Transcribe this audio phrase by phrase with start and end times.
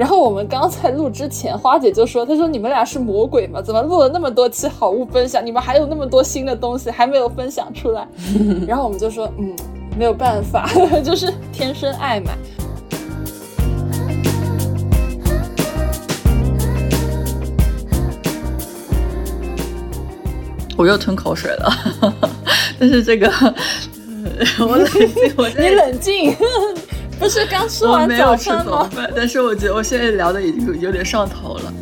[0.00, 3.60] 然后我们刚在录之前，花姐就说：“她说你们俩是魔鬼吗？
[3.60, 8.08] 怎么录了那么多期好物分享，你们还有那么多新的东西还没有分享出来？”
[8.66, 9.54] 然后我们就说：“嗯，
[9.98, 10.66] 没有办法，
[11.04, 12.34] 就是天生爱买。
[20.78, 21.70] ”我又吞口水了，
[22.80, 23.30] 但是这个，
[24.60, 26.34] 我冷静，我你冷静。
[27.20, 28.88] 不是刚吃完早餐吗？
[29.14, 31.72] 但是我觉得我现在聊的已经有点上头了。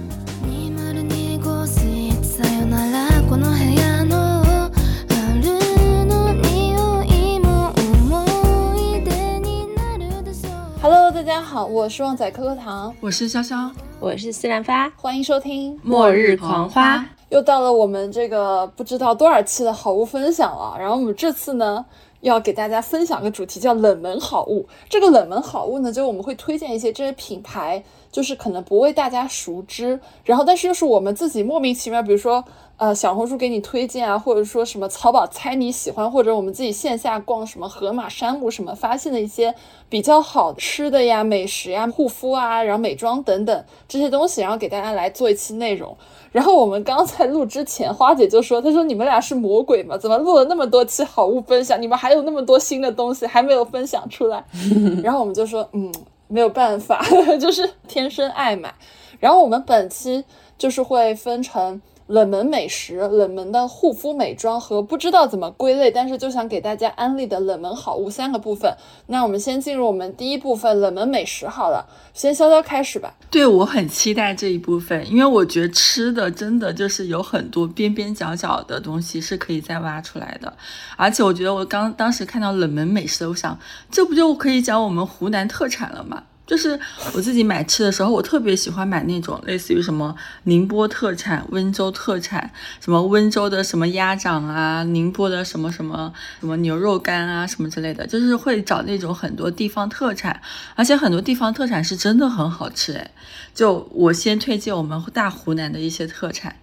[10.82, 16.96] Hello，大家好，我是旺仔可可糖，我是潇潇，我是西兰花，欢迎收听《末日狂花》。
[17.28, 21.84] 又到了我们这个不知道多少期的好物分享了，然后我们这次呢。
[22.20, 24.66] 要给大家分享个主题，叫冷门好物。
[24.88, 32.44] 这个冷门好物呢，就我们会推荐一些这些品牌，就是可能不为大家熟知，然后但是又是我们自己莫名其妙，比如说
[32.78, 39.52] 呃小红书给你推荐啊，或者说什么淘宝猜你喜欢，或者我们自己线下逛什么盒马山姆什么发现的一些
[39.88, 45.96] 比较好吃的呀、美食呀、护肤啊，然后美妆等等这些东西，然后给大家来做一期内容。
[46.30, 49.98] 然后我们刚才录之前，花姐就说：“她说你们俩是魔鬼吗？
[49.98, 54.44] 怎么录了那么多期好物分享，你们还有那么多新的东西还没有分享出来？
[55.02, 55.92] ”然后我们就说：“嗯，
[56.28, 57.04] 没有办法，
[57.40, 58.72] 就是天生爱买。”
[59.18, 60.24] 然后我们本期
[60.56, 61.82] 就是会分成。
[62.08, 68.74] 冷门美食、冷门的护肤美妆和不知道怎么归类，但是就想给大家安利的冷门好物三个部分。
[69.06, 73.14] 那我们先进入我们第一部分冷门美食好了，先潇潇开始吧。
[73.30, 80.52] 对我很期待这一部分，因为我觉得吃的真的就是有很多边边角角的东西是可以再挖出来的。
[80.96, 83.58] 而且我觉得我刚当时看到冷门美食，我想
[83.90, 86.22] 这不就可以讲我们湖南特产了吗？
[86.48, 86.80] 就是
[87.12, 92.50] 我自己买吃的时候，我特别喜欢买那种类似于什么宁波特产、温州特产，
[92.80, 96.10] 什么温州的什么鸭掌啊，宁波的什么什么
[96.40, 100.40] 什么牛肉干啊，什么之类的，就是会找那种很多地方特产，
[100.74, 103.10] 而且很多地方特产是真的很好吃哎。
[103.54, 106.56] 就我先推荐我们大湖南的一些特产。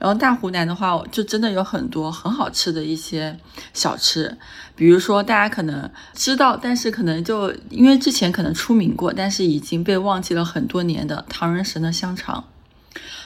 [0.00, 3.38] 然后大湖南的话，就真的有很多很好吃的一些
[3.74, 4.34] 小吃，
[4.74, 12.42] 比如说大家可能知道，但是可能就因为之前可能出名过，但是已经被忘记了很多年的唐人神的香肠，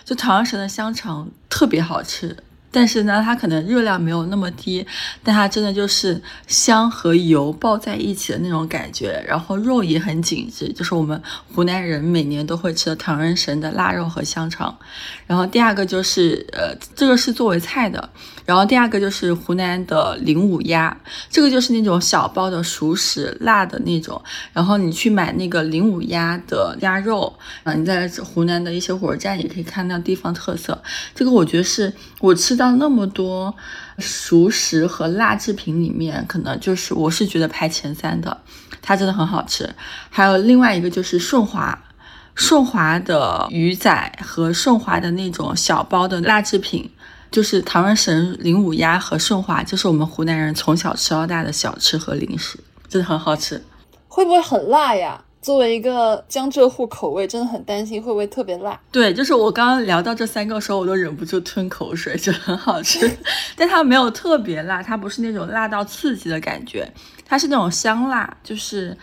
[0.05, 2.37] 就唐人神的香肠特别好吃。
[2.75, 4.85] 但是呢，它可能热量没有那么低，
[5.23, 11.23] 但它真的就是香和油爆在一起的那种感觉，然后肉也很紧致，就是我们
[11.55, 14.77] 湖南人每年都会吃的唐人神的腊肉和香肠。
[15.29, 18.11] 然后第二个就是，呃，这个是作为菜的。
[18.45, 20.95] 然后第二个就是湖南的灵武鸭，
[21.31, 24.21] 这个就是那种小包的熟食，辣的那种。
[24.53, 27.33] 然后你去买那个灵武鸭的鸭肉，
[27.63, 30.83] 啊，你在湖南的一些火车站也可以看到地方特色。
[31.15, 32.64] 这个我觉得是我吃到。
[32.65, 33.55] 到那么多
[33.99, 38.41] 熟食和辣制品里面，可能就是我是觉得排前三的，
[38.81, 39.69] 它真的很好吃。
[40.09, 41.79] 还有另外一个就是顺华，
[42.35, 46.91] 顺华的鱼仔和顺华的那种小包的辣制品，
[47.31, 52.59] 就是唐人神灵武鸭和顺华，就是我们湖南人从小吃到大的小吃和零食，
[52.89, 53.63] 真的很好吃。
[54.09, 55.24] 会不会很辣呀？
[55.45, 58.81] 作为一个江浙沪口味，真的很担心会不会特别辣。
[58.91, 63.11] 对，就是我刚刚聊到这三个时候，我都忍不住吞口水，就很好吃。
[63.55, 66.91] 但它没有特别辣，它不是那种辣到刺激的感觉，
[67.27, 68.97] 它是那种香辣，就是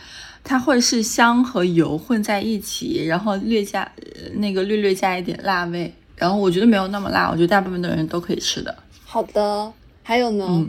[0.44, 3.88] 它会是香和油混在一起，然后略加
[4.34, 5.94] 那个略略加一点辣味。
[6.16, 8.76] 然后我觉得没有那么辣，我觉得大部分的人都可以吃的。
[9.06, 10.66] 好的，还有呢？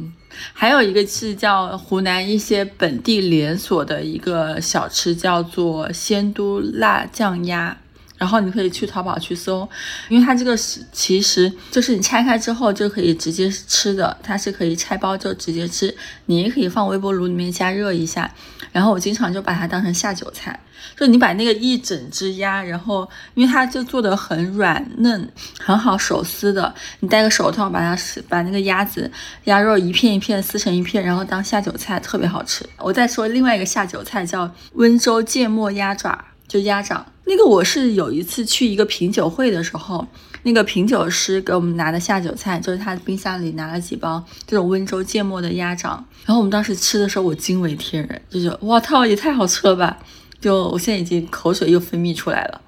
[0.53, 7.77] 还有一个是叫湖南一些本地连锁的一个小吃，叫做仙都辣酱鸭。
[8.23, 9.69] 然后你可以去淘宝去搜，
[10.09, 15.93] 因为它这个是其实就是你拆开之后就可以直接吃的，它是可以拆包就直接吃，
[16.27, 18.33] 你也可以放微波炉里面加热一下。
[18.71, 20.57] 然后我经常就把它当成下酒菜，
[20.97, 29.11] 就你把那个一整只鸭，然后因为它就做的很软嫩，很好手撕的，你戴个手套把它撕，把那个鸭子
[29.47, 32.65] 鸭肉一片一片撕成一片，然后当下酒菜特别好吃。
[32.79, 37.07] 我再说另外一个下酒菜叫温州芥末鸭爪，就鸭掌。
[37.25, 40.07] 那个我是有一次去一个品酒会的时候，
[40.43, 49.97] 那个品酒师给我们拿的下酒菜，就是他冰箱里拿了几包这种温州芥末的鸭掌，然后我们当时吃的时候，我惊为天人，就是哇靠，也太好吃了吧！
[50.43, 52.61] 就我现在已经口水又分泌出来了。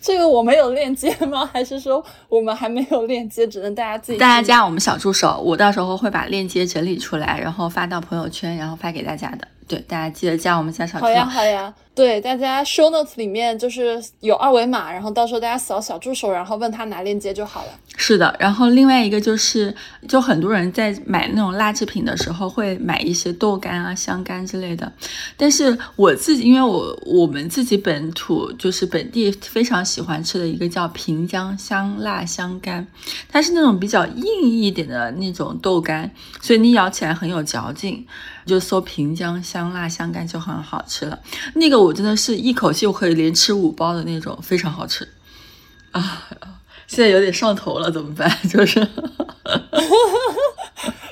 [0.00, 1.44] 这个我没有链接吗？
[1.52, 4.18] 还是说我们还没有链接，只能大家自己？
[4.18, 9.46] 大家加我们小助手，我到时候会把链接整理出来，然后发到朋友圈，然后发给大家的。
[9.68, 11.06] 对，大家记得加我们家小助手。
[11.06, 11.74] 好呀，好呀。
[11.94, 17.68] 对，大家 show notes 里面就是有二维码，然后到时候大家扫小助手，然后问他拿链接就好了。
[17.96, 19.74] 是的，然后另外一个就是，
[20.06, 24.92] 就很多人在买那种辣制品的时候会买一些豆干啊、香干之类的。
[25.38, 32.86] 但是我自己，因为我我们自己本土就是本地非常喜欢吃的一个叫平江香辣香干，
[33.26, 36.10] 它是那种比较硬一点的那种豆干，
[36.42, 38.06] 所以你咬起来很有嚼劲。
[38.44, 41.18] 就搜平江香辣香干就很好吃了。
[41.54, 45.08] 那个我真的是一口气我可以连吃五包的那种，非常好吃
[45.92, 46.22] 啊。
[46.86, 48.30] 现在有点上头了，怎么办？
[48.48, 48.78] 就是，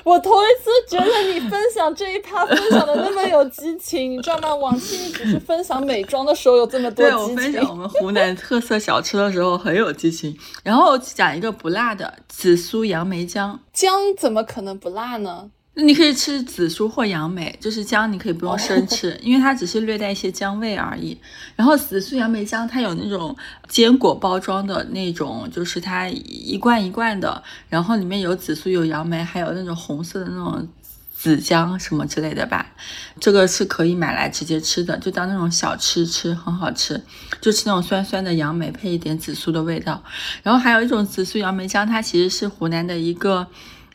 [0.05, 4.55] 我头一次觉得你分享这一趴分享的那么有激情，你知道吗？
[4.55, 7.35] 往期你只是分享美妆的时候有这么多激情。
[7.35, 10.37] 对我分享我们湖南特色小吃的时候很有激情。
[10.63, 15.49] 然后讲一个不辣的紫苏杨梅姜，姜怎么可能不辣呢？
[15.77, 21.17] 那你可以吃紫苏或杨梅，就是姜，你可以不用生吃， 因为它只是略带一些姜味而已。
[21.57, 23.35] 然后紫苏杨梅姜，它有那种
[23.67, 30.65] 坚果包装的那种，就是它一罐一罐的，然后里面有紫苏、有杨梅，还有那种红色的那种
[31.13, 32.65] 紫姜什么之类的吧。
[33.19, 37.03] 这个是可以买来直接吃的，就当那种小吃吃，很好吃。
[37.41, 40.01] 就吃那种酸酸的杨梅，配一点紫苏的味道。
[40.41, 43.45] 然后还有一种紫苏杨梅姜，它其实是湖南的一个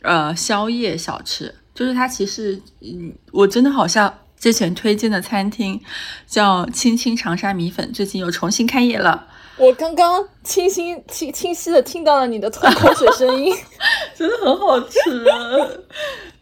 [0.03, 1.55] 呃宵夜小吃。
[1.81, 5.81] 就是它其实，嗯，我真的好像之前推荐的餐厅
[6.27, 9.27] 叫青青长沙米粉，最近又重新开业了。
[9.57, 13.57] 我刚刚清新清清晰的听到了你的吞口水声音，
[14.15, 15.01] 真的很好吃。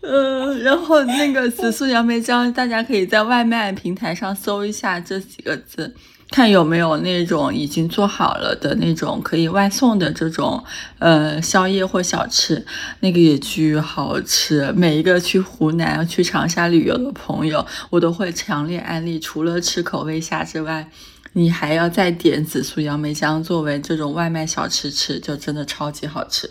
[0.01, 5.95] 嗯，然后那个紫苏杨梅姜，大家可以在外卖平台上搜一下这几个字。
[6.31, 10.63] 看有没有那种已经做好了的那种可以外送的这种
[10.99, 12.67] 呃宵夜或小吃，
[13.01, 14.71] 那个也巨好吃。
[14.77, 19.19] 每一个去湖南、去长沙旅游的朋友，我都会强烈安利。
[19.19, 20.91] 除了吃口味虾之外，
[21.33, 26.51] 你还要再点紫苏杨梅姜作为这种外卖小吃吃，就真的超级好吃。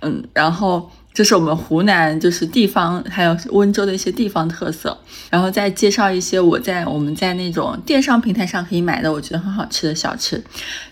[0.00, 0.90] 嗯，然后。
[1.14, 4.98] 这是我们湖南，就是地方，还有温州的一些地方特色，
[5.30, 10.42] 然后再介绍一些我在我们在那种电商平台上可以买的，我觉得很好吃的小吃。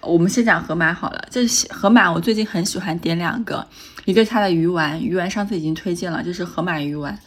[0.01, 3.67] 我们先讲河马好了，这河马我最近很喜欢点两个，
[4.05, 7.19] 一个它的鱼丸，鱼丸上次已经推荐了，就是河马鱼丸，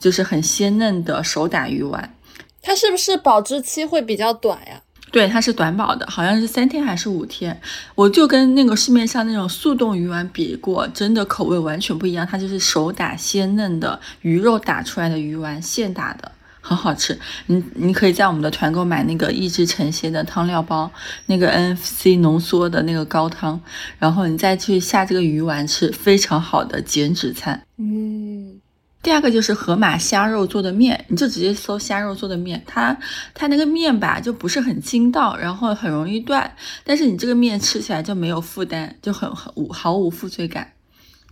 [0.00, 2.16] 就是很鲜嫩的手打鱼丸。
[2.60, 4.82] 它是不是保质期会比较短呀？
[5.12, 7.60] 对，它是短保的，好像是三天还是五天。
[7.96, 12.24] 我就跟那个市面上那种速冻鱼丸比过，真的口味完全不一样。
[12.24, 16.30] 它就是手打鲜嫩的鱼肉打出来的鱼丸，现打的，
[16.60, 17.18] 很好吃。
[17.46, 20.88] 你你可以在我们的团购买那个益智成鲜的汤料包，
[21.26, 23.60] 那个 NFC 浓缩的那个高汤，
[23.98, 27.64] 然后你再去下这个鱼丸吃，非常好的减脂餐。
[27.78, 28.59] 嗯。
[29.02, 32.94] 第二个就是河马虾肉做的面，你就直接搜虾肉做的面，它
[33.32, 36.54] 它那个面吧就不是很筋道，然后很容易断，
[36.84, 40.72] 但是你这个面吃起来就没有负担，就很无毫无负罪感。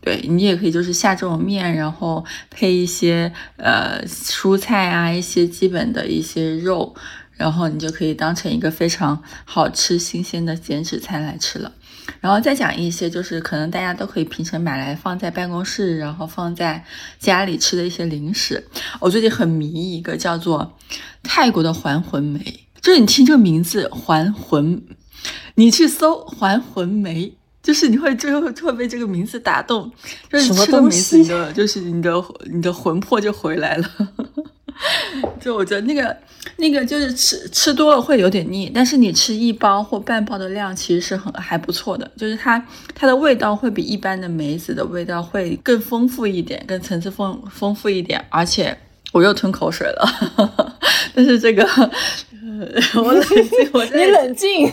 [0.01, 6.95] 对你也可以就是下这种面，然后配一些呃蔬菜啊，一些基本的一些肉，
[7.37, 11.73] 然后你就可以当成一个非常好吃新鲜的减脂餐来吃了。
[12.21, 16.85] 然后再讲一些，就是可能大家都可以平时买来放在办公室，然后放在
[17.19, 18.67] 家里吃的一些零食。
[19.01, 20.77] 我最近很迷一个叫做
[21.23, 22.41] 泰国的还魂梅，
[22.81, 24.83] 就是你听这个名字还魂，
[25.55, 29.91] 你去搜还魂梅，就是你会最后会被这个名字打动，
[30.31, 32.13] 就是吃个梅子的，就是你的
[32.51, 33.91] 你的魂魄就回来了。
[35.41, 36.17] 就我觉得那个
[36.57, 48.77] 那个就是吃吃多了会有点腻，但是你吃一包或半包的量其实是很还不错的，就是它它的味道会比一般的梅子的味道会更丰富一点，更层次丰丰富一点，而且
[49.13, 50.77] 我又吞口水了，
[51.15, 51.65] 但是这个
[52.97, 54.71] 我冷静，我你冷静，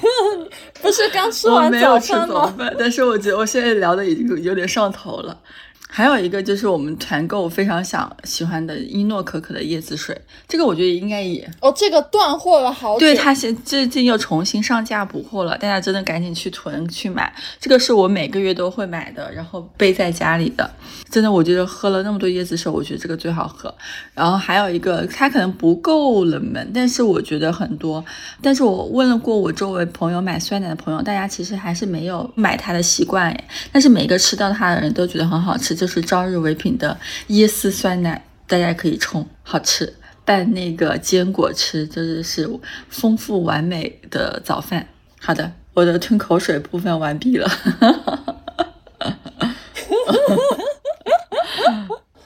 [0.82, 2.54] 不是刚吃完早餐吗？
[2.78, 5.38] 但是我觉得我现在聊的已经有点上头了。
[5.96, 10.14] 还有一个就是我们团购非常想喜欢的伊诺可可的椰子水，
[10.46, 20.70] 这个我觉得应该也哦，这个断货了好久，对它现最近又重新上架补货了，大家真的赶紧去囤去买，这个是我每个月都会买的，然后备在家里的，
[21.10, 23.74] 真的我觉得喝了那么多椰子水，我觉得这个最好喝。
[24.14, 28.04] 然后还有一个它可能不够冷门，但是我觉得很多，
[28.42, 35.85] 但是我问了过我周围朋友买酸奶的朋友，大家其实还是没有买它的习惯诶，但是每个吃到它的人都觉得很好吃。
[35.86, 39.94] 就是朝日唯品的椰丝酸奶，大家可以冲，好吃，
[40.26, 42.50] 拌那个坚果吃，真的是
[42.90, 44.88] 丰富完美的早饭。
[45.22, 47.48] 好的，我的吞口水部分完毕了。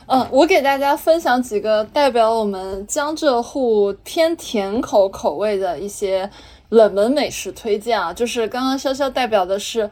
[0.07, 6.31] 嗯， 我给大家分享几个代表我们江浙沪偏甜口口味的一些
[6.69, 9.89] 冷门美食推荐啊，就是刚刚潇潇代表的是。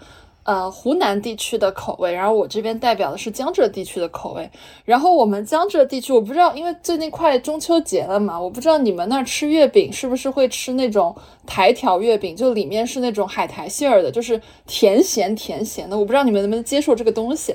[0.48, 4.50] 呃，湖南地区的口味，然后我这边代表的是江浙地区的口味。
[4.86, 11.13] 然后我们江浙地区，我不知道，因为最近快中秋节了嘛，我不知道你们那儿吃月饼是不是会吃那种
[11.46, 16.00] 台条月饼，就里面是那种海苔馅儿的，就是甜咸甜咸的。
[16.00, 17.54] 我不知道你们能不能接受这个东西。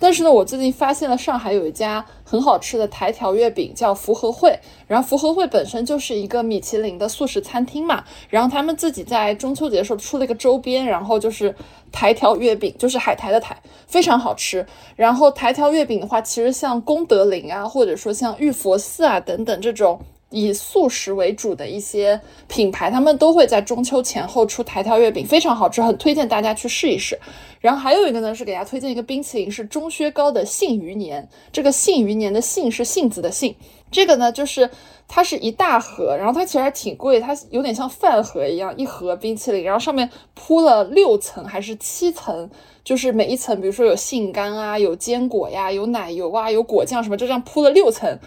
[0.00, 4.58] 但是呢，我最近发现了上海有一家很好吃的台条月饼，叫福和汇。
[4.88, 11.54] 然后福和汇本身就是一个米其林的素食餐厅嘛，然后他们自己在中秋节的时候出了一个周边，然后就是
[11.92, 13.54] 台条月饼，就是海苔的苔，
[13.86, 14.66] 非常好吃。
[14.96, 20.00] 然后台条月饼的话，其实像功德林啊，或者说像玉佛寺啊等等这种。
[20.30, 27.18] 以素食为主的一些品牌，他们都会在中秋前后出台条月饼，非常好吃，很推荐大家去试一试。
[27.60, 31.28] 然后还有一个呢，是给大家推荐一个冰淇淋，是钟薛高的杏余年。
[31.52, 33.54] 这个杏余年的杏是杏子的杏，
[33.90, 34.70] 这个呢就是
[35.06, 42.48] 它是一大盒，然后它其实还挺贵，它有点像饭盒一样，一盒冰淇淋，然后上面铺了六层还是七层，
[42.82, 48.18] 就是每一层，比如说有杏干啊，有坚果呀，有奶油啊，有果酱什么，就这样铺了六层。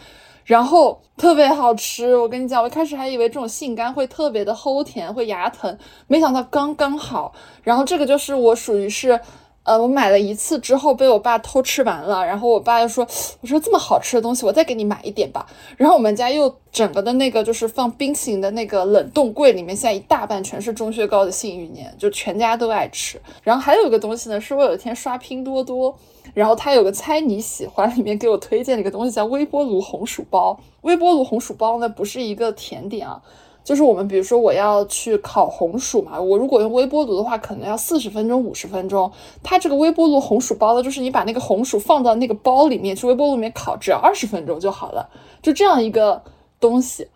[0.45, 7.33] 然后特别好吃，我跟你讲，我一开始还以为这种杏干会特别的齁甜，会牙疼，没想到刚刚好。
[7.63, 9.19] 然后这个就是我属于是，
[9.63, 13.07] 呃，我买了一次之后被我爸偷吃完了，然后我爸又说，
[13.41, 15.45] 我说这么好吃的东西，我再给你买一点吧。
[15.77, 23.21] 然后我们家又整个的那个就是放冰淇淋的那个冷冻柜里面，现在一大半全是钟薛高的幸运年，就全家都爱吃。
[23.43, 25.97] 然后还有一个东西呢，是我有一天刷拼多多。
[26.33, 30.59] 然后他有个猜你喜欢，里面给我推荐了一个东西，叫微波炉红薯包。
[30.81, 33.21] 微波炉红薯包呢，不是一个甜点啊，
[33.63, 39.11] 就是我们比如说我要去烤红薯嘛，我如果用微波炉的话，可能要四十分钟、五十分钟。
[39.43, 45.07] 它这个微波炉红薯包呢，就是你把那个红薯放到那个包里面去微波炉里面烤，只要二十分钟就好了，
[45.41, 46.21] 就这样一个
[46.59, 47.07] 东西，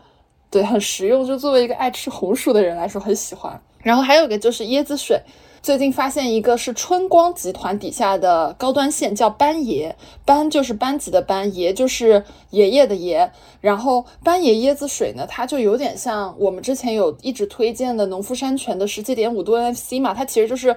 [0.52, 1.26] 对，很实用。
[1.26, 3.60] 就作为一个爱吃红薯的人来说，很喜欢。
[3.82, 5.20] 然后还有一个就是椰子水。
[5.68, 9.94] 最近发现一个是春光集团底下的高端线，叫班爷，
[10.24, 13.30] 班就是班级的班，爷就是爷爷的爷。
[13.60, 20.74] 然后班爷椰子水呢，它就有点像我们之前有一直推荐的农夫山泉的十七点五度 NFC 嘛，它其实就是，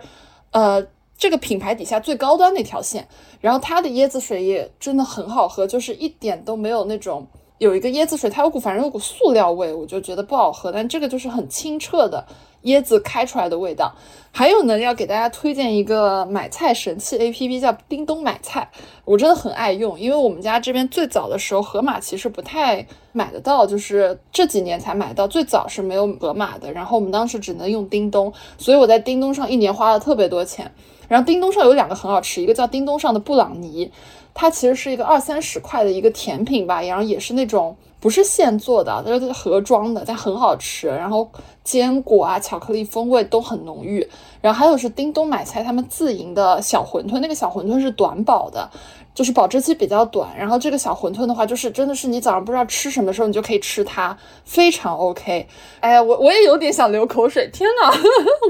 [0.50, 0.84] 呃，
[1.16, 3.06] 这个品牌底下最高端那条线。
[3.40, 7.24] 然后它的椰子水也真的很好喝，就是一点都没有那种
[7.58, 10.72] 有一个椰子水，它有股反正有股塑料味，我就觉得不好喝。
[10.72, 12.26] 但这个就是很清澈的。
[12.64, 13.94] 椰子开出来的味道，
[14.32, 18.70] 还有呢，要给大家推荐一个买菜神器 A P P，叫叮咚买菜。
[19.04, 26.70] 我真的很爱用，因为我们家这边最早的时候，盒马其实不太买得到，就是这几年才买到，最早是没有盒马的。
[26.72, 30.70] 然后我们当时只能用叮咚，所以我在叮咚上一年花了特别多钱。
[31.08, 33.90] 然后叮咚上有两个很好吃，一个叫叮咚上的布朗尼，
[34.34, 37.76] 它其实是一个二三十块的一个甜品吧，然后也是那种。
[38.00, 40.88] 不是现做的，它是盒装的，但很好吃。
[40.88, 41.30] 然后
[41.62, 44.08] 坚果啊、巧克力风味都很浓郁。
[44.40, 48.70] 然后还有是叮咚买菜他们自营的小馄饨，那个小馄饨是短保的。
[49.12, 55.46] 就是保质期比较短，然后这个小馄饨的话，就是真的是你早上不知道吃什么时候，你就可以吃它，非常 OK。
[55.80, 57.92] 哎呀，我我也有点想流口水，天哪，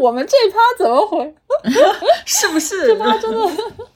[0.00, 1.34] 我们这趴怎么回？
[2.26, 2.88] 是不是？
[2.88, 3.50] 这趴真的。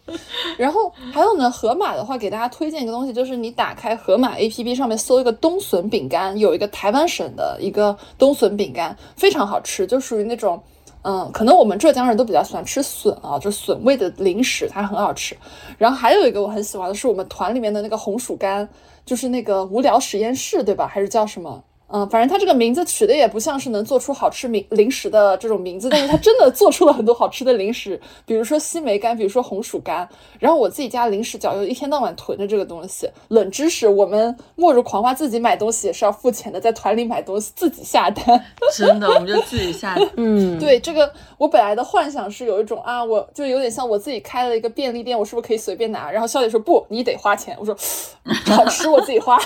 [0.56, 10.60] 然后还有呢，盒马的话，给大家推荐一个东西，就是你打开盒马 APP 上面搜一个冬笋饼干，有一个台湾省的一个冬笋饼干，非常好吃，就属于那种。
[11.04, 15.36] 嗯，可能我们浙江人都比较喜欢吃笋啊，就笋味的零食，它很好吃。
[15.76, 18.66] 然后还有一个我很喜欢的是我们团里面的那个红薯干，
[19.04, 20.86] 就是那个无聊实验室，对吧？
[20.86, 21.62] 还是叫什么？
[21.96, 30.08] 嗯，反正它这个名字取的也不像是能做出好吃名零食的这种名字，但是它真的做出了很多好吃的零食，比如说西梅干，比如说红薯干。
[30.40, 33.08] 然后我自己家零食角又一天到晚囤着这个东西。
[33.28, 38.44] 冷知识，我们末日狂花自己买东西也是要付钱的，在团里买东西自己下单。
[38.76, 39.96] 真的，我们就自己下。
[40.16, 41.08] 嗯，对，这个
[41.38, 46.10] 我本来的幻想是有一种啊，我就有点像我自己开了一个便利店，我是不是可以随便拿？
[46.10, 47.56] 然后小姐说不，你得花钱。
[47.60, 47.72] 我说
[48.50, 49.38] 好吃我自己花。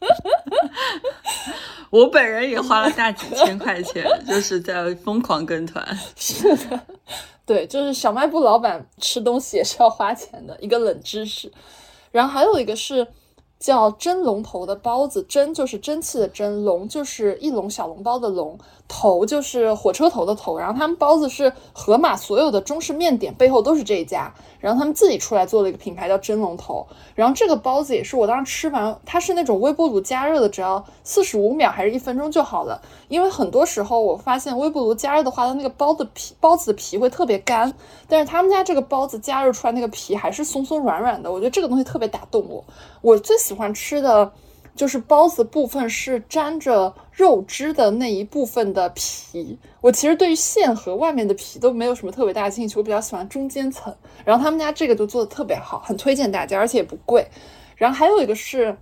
[1.90, 5.84] 我本人也花了大几千块钱，就是在疯狂跟团。
[6.16, 6.80] 是的，
[7.44, 11.52] 对，就是小卖部老板吃东西也是要花钱的一个冷知识。
[12.10, 13.06] 然后还有一个是，
[13.58, 18.58] 叫蒸笼头的包子，蒸就是蒸汽的蒸，笼就是一笼小笼包的笼，
[18.90, 20.58] 头就是火车头的头。
[20.58, 26.84] 然后他们包子是盒马所有的中式面点背后都是这一家，然后他们自己出来做了一个品牌叫蒸笼头。
[27.14, 32.82] 然后这个包子也是我当时吃完，它是那种微波炉加热的，只要四十五秒还是一分钟就好了。
[33.08, 37.72] 因为很多时候我发现微波炉加热的话，它那个包的皮包子的皮会特别干，
[38.08, 42.64] 但是他们家这个包子加热出来那个皮还是松松软软的，我觉得这个东西特别打动我。
[43.00, 44.30] 我最喜欢吃的
[44.80, 49.58] 就是包子部分是沾着肉汁的那一部分的皮。
[49.82, 53.94] 我其实对于馅和外面的皮都没有什么特别大的兴趣，我比较喜欢中间层。
[54.24, 57.26] 然后他们家这个就做的特别好，很推荐大家，而且也不贵。
[57.76, 58.74] 然后还有一个是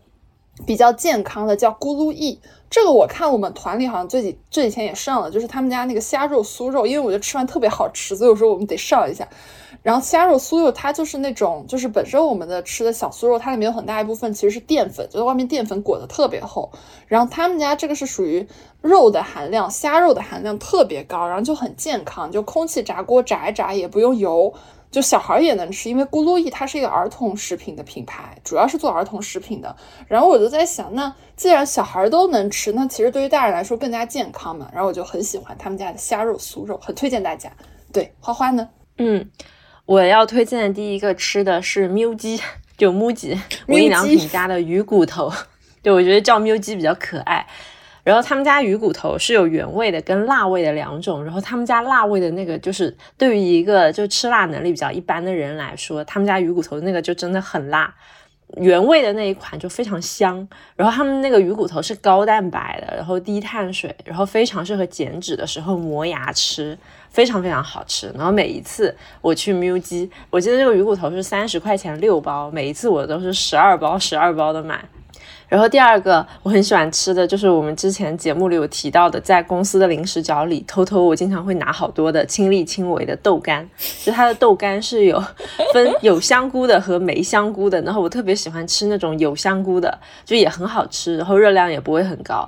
[0.65, 2.41] 比较健康的，叫咕噜意。
[2.71, 9.27] 这个我看我们团里好像最近这几天也上了，就是他们家那个虾肉酥肉，因为我觉得吃完特别好吃，所以我说我们得上一下。
[9.83, 16.71] 然后虾肉酥肉它就是那种，就是本身我们的吃的小酥肉，它里面有很大一部分其实是淀粉，就是外面淀粉裹得特别厚。
[17.07, 18.47] 然后他们家这个是属于
[18.83, 24.53] 肉的含量，虾肉的含量特别高，然后就很健康，就空气炸锅炸一炸也不用油，
[24.91, 25.89] 就小孩也能吃。
[25.89, 29.75] 因为咕噜意它是一个儿童食品的品牌，主要是做儿童食品的。
[30.07, 34.69] 然后我就在想，那既然小孩都能吃，那其实对于大人来说更加健康嘛。
[34.73, 37.51] 然后我就很喜欢他们家的虾肉酥肉，很推荐大家。
[37.93, 38.69] 对，花花呢？
[38.99, 39.31] 嗯。
[39.89, 42.39] 我要推荐的第一个吃的是喵鸡，
[42.77, 43.35] 就木吉
[43.69, 45.33] 无印良品家的鱼骨头。
[45.83, 47.47] 对，我觉得叫喵鸡比较可爱。
[48.05, 51.25] 然后他们家鱼骨头是有原味的跟辣味的两种。
[51.25, 57.95] 然后他们家辣味的那个，就是对于一个就吃辣能力比较一般的人来说，他们家鱼骨头那个就真的很辣。
[58.59, 60.47] 原味的那一款就非常香。
[60.77, 66.77] 然后他们那个鱼骨头是高蛋白的，然后低碳水，然后非常适合减脂的时候磨牙吃。
[67.11, 74.85] 非常非常好吃，然后每一次我去喵鸡，我记得这个鱼骨头是三十块钱六包，每一次我都是十二包十二包的买。
[75.49, 83.67] 然后第二个我很喜欢吃的就是我们之前节目里有提到的，在公司的零食角里偷偷我经常会拿好多的亲力亲为的豆干，
[84.05, 85.19] 就它的豆干是有
[85.73, 92.47] 分 有香菇的和没香菇的，然后我特别喜欢吃那种有香菇的，就也很好吃，然后热量也不会很高。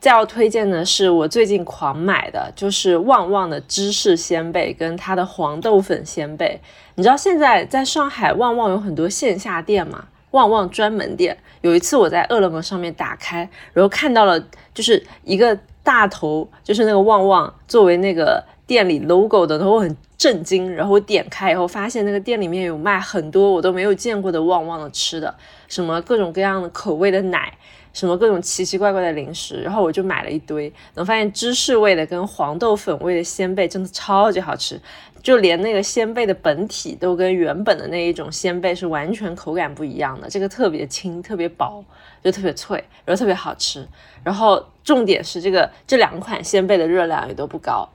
[0.00, 6.60] 再要推荐的是我最近狂买的，就是旺旺的芝士鲜贝跟它的黄豆粉鲜贝。
[6.94, 10.04] 你知道现在在上海旺旺有很多线下店吗？
[10.32, 11.36] 旺旺专门店。
[11.62, 14.38] 有一次我在饿了么上面打开，然后看到了
[14.72, 20.72] 就是一个大头，就是那个旺旺作为那个店里 logo 的，然后我很震惊。
[20.72, 25.34] 然后我点开以后发现那个店里面有卖很多我都没有见过的旺旺的吃的，
[25.66, 27.52] 什么各种各样的口味的奶。
[27.98, 34.80] 什么各种奇奇怪怪的零食，然后我就买了一堆，然后发现芝士味的跟黄豆粉味的鲜贝真的超级好吃，
[35.20, 41.84] 就连那个鲜贝的本体都跟原本的那一种鲜贝是完全口感不一样的，这个特别轻，特别薄，
[42.22, 43.84] 就特别脆，然后特别好吃。
[44.22, 47.88] 然后重点是这个这两款鲜贝的热量也都不高，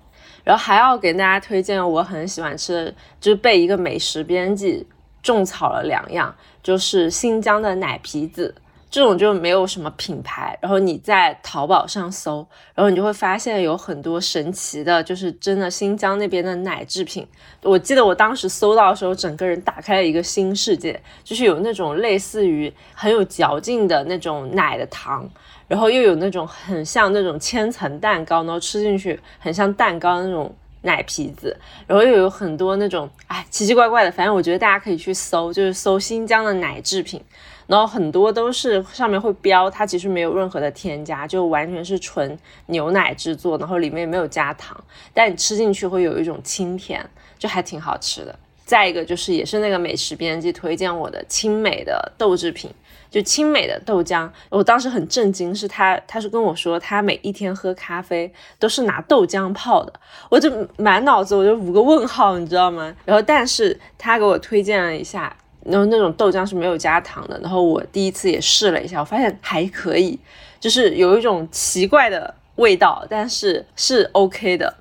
[0.44, 4.86] 然后还要给大家推荐我很喜欢吃的，就是被一个美食编辑
[5.22, 8.54] 种草了两样，就是新疆的奶皮子。
[8.93, 17.27] 这种就没有什么品牌，然后你在淘宝上搜，然后你就会发现有很多神奇的，就是真的新疆那边的奶制品。
[17.63, 25.27] 我记得我当时搜到的时候，整个人打开了一个新世界，就是有那种类似于很有嚼劲的那种奶的糖，
[25.67, 37.19] 然后又有那种很像那种千层蛋糕，然后吃进去很像蛋糕那种奶皮子，然后又有很多那种哎奇奇怪怪的，反正我觉得大家可以去搜，就是搜新疆的奶制品。
[37.67, 44.76] 然后很多都是上面会标，它其实没有任何的添加，就完全是纯牛奶制作，然后里面没有加糖，
[45.13, 47.04] 但你吃进去会有一种清甜，
[47.39, 48.38] 就还挺好吃的。
[48.65, 52.71] 再一个就是也是那个美食编辑推荐我的青美的豆制品，
[53.12, 59.93] 就青美的豆浆，我当时很震惊，是他他是跟我说他每一天喝咖啡都是拿豆浆泡的，
[60.30, 62.95] 我就满脑子我就五个问号，你知道吗？
[63.04, 65.36] 然后但是他给我推荐了一下。
[65.65, 70.19] 然后那种豆浆是没有加糖的，然后我第一次也试了一下，我发现还可以，
[70.60, 74.76] 就是有一种奇怪的味道，但是是 OK 的。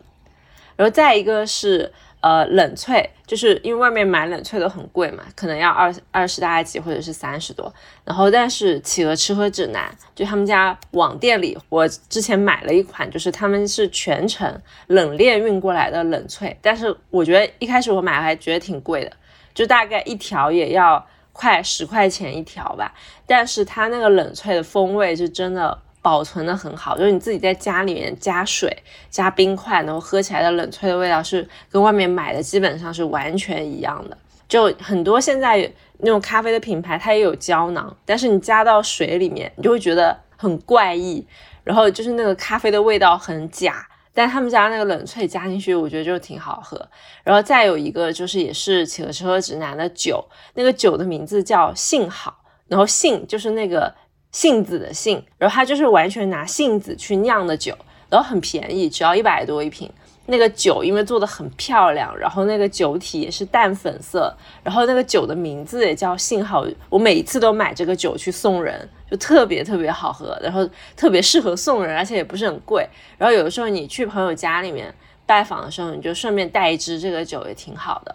[0.75, 7.73] 然后再一个是呃冷萃，就是因为外面买冷萃都很贵嘛，可能要二二十大几或者是三十多。
[8.05, 19.13] 然后但是企鹅吃喝指南就他们家网店里，我之前买了一款，就是他们是全程冷链运过来的冷萃，但是我觉得一开始我买还觉得挺贵的。
[19.55, 22.93] 就大概一条也要快十块钱一条吧，
[23.27, 34.19] 但是它那个冷萃的风味是真的保存的很好，就是你自己在家里面加水加冰块，然后喝起来的冷萃的味道是跟外面买的基本上是完全一样的。
[34.49, 41.27] 就很多现在那种咖啡的品牌，它也有胶囊，但是你加到水里面，你就会觉得很怪异，
[41.65, 43.87] 然后就是那个咖啡的味道很假。
[44.15, 46.81] 但他们家那个冷萃加进去，我觉得就挺好喝。
[47.25, 52.37] 然后再有一个就是也是企鹅吃喝指南的酒，那个酒的名字叫幸好，
[52.69, 53.93] 然后幸就是那个
[54.31, 57.77] 杏子的杏，然后它就是完全拿杏子去酿的酒，
[58.11, 59.91] 然后很便宜，只要一百多一瓶。
[60.27, 64.33] 那个酒因为做的很漂亮，然后那个酒体也是淡粉色，
[64.63, 66.65] 然后那个酒的名字也叫幸好。
[66.89, 72.89] 我每一次都买这个酒去送人，就特别特别好喝，然后特别适合送人，而且也不是很贵。
[73.19, 74.95] 然后有的时候你去朋友家里面
[75.27, 78.15] 拜访的时候，你就顺便带一支这个酒也挺好的。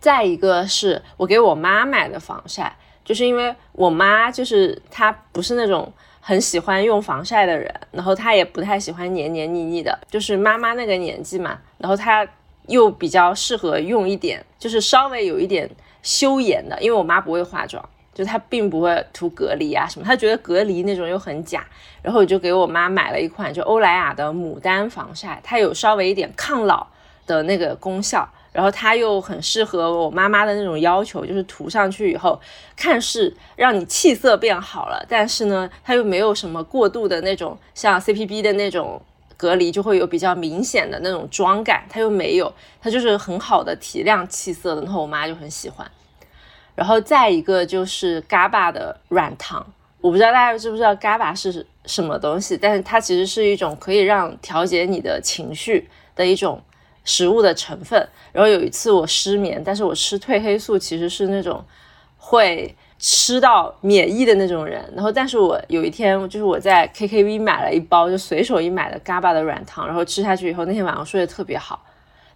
[0.00, 5.92] 再一个是我给我妈买的防晒，就是因为我妈就是她不是那种。
[6.28, 12.26] 很喜欢用防晒的人，然后他也不太喜欢黏黏腻腻的，就是妈妈那个年纪嘛，然后他
[12.66, 15.70] 又比较适合用一点，就是稍微有一点
[16.02, 21.64] 修颜的，因为我妈不会化妆，就她并不会涂隔离啊什么，她觉得隔离那种又很假，
[22.02, 26.88] 然后我就给我妈买了一款就欧莱雅的牡丹防晒，它有稍微一点抗老
[27.24, 28.28] 的那个功效。
[28.56, 32.40] 然后它又很适合我妈妈的那种要求，就是涂上去以后，
[32.74, 38.98] 看似让你气色变好了，但是呢，它又没有什么过度的那种像 CPB 的那种
[39.36, 44.80] 隔离，就会有比较明显的那种妆感，它又没有，它就是很好的提亮气色的。
[44.80, 45.86] 然后我妈就很喜欢。
[46.74, 49.66] 然后再一个就是 GABA 的软糖，
[50.00, 56.58] 我不知道大家知不知道 GABA 是什么东西，但是它其实是一种可以让调节你的情绪的一种。
[57.06, 61.64] 食物的成分，然后有一次我失眠，但是我吃褪黑素其实是那种
[62.18, 71.82] 会吃到免疫的那种人，然后但是我有一天就是我在 KKV 买了一包，就随手一买的 GABA 的软糖，然后吃下去以后，那天晚上睡得特别好。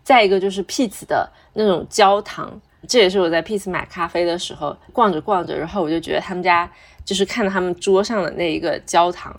[0.03, 6.71] 再一个就是 Peace 的那种焦糖，这也是我在 Peace 买咖啡的时候逛着逛着，然后我就觉得他们家
[7.05, 9.39] 就是看到他们桌上的那一个焦糖。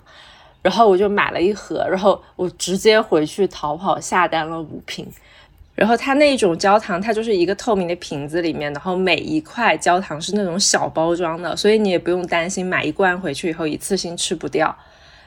[0.62, 5.06] 然后我就买了一盒，然后我直接回去淘宝下单了五瓶。
[5.74, 14.76] 然后它那种焦糖，它就是一个透明的瓶子里面，然后每一块焦糖是那种小包装的，所以你也不用担心买一罐回去以后一次性吃不掉，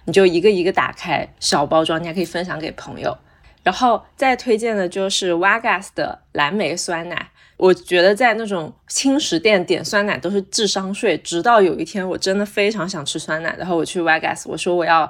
[0.05, 3.17] 你就一个一个打开小包装，你还可以分享给朋友。
[3.63, 7.29] 然后再推荐的就是 Vagas 的蓝莓酸奶。
[7.57, 11.17] 我觉得在那种轻食店点酸奶都是智商税。
[11.17, 15.09] 直到有一天我真的非常想吃酸奶，然后我去 Vegas，我说我要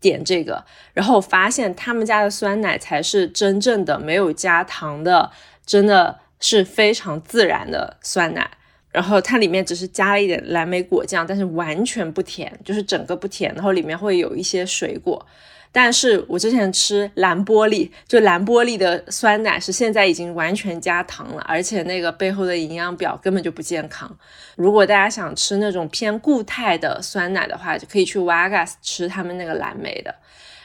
[0.00, 5.30] 点这个，然后我发现他们家的酸奶才是真正的没有加糖的，
[5.66, 8.50] 真的是非常自然的酸奶。
[8.92, 15.24] 然后它里面只是加了一点蓝莓果酱，但是完全不甜，就是整个不甜，然后里面会有一些水果。
[15.72, 24.10] 但是我之前吃蓝玻璃，就蓝玻璃的酸奶是现在已经完全加糖了，而且那个背后的营养表根本就不健康。
[24.56, 30.12] 如果大家想吃那种偏固态的酸奶的话，就可以去 Vagas 吃他们那个蓝莓的。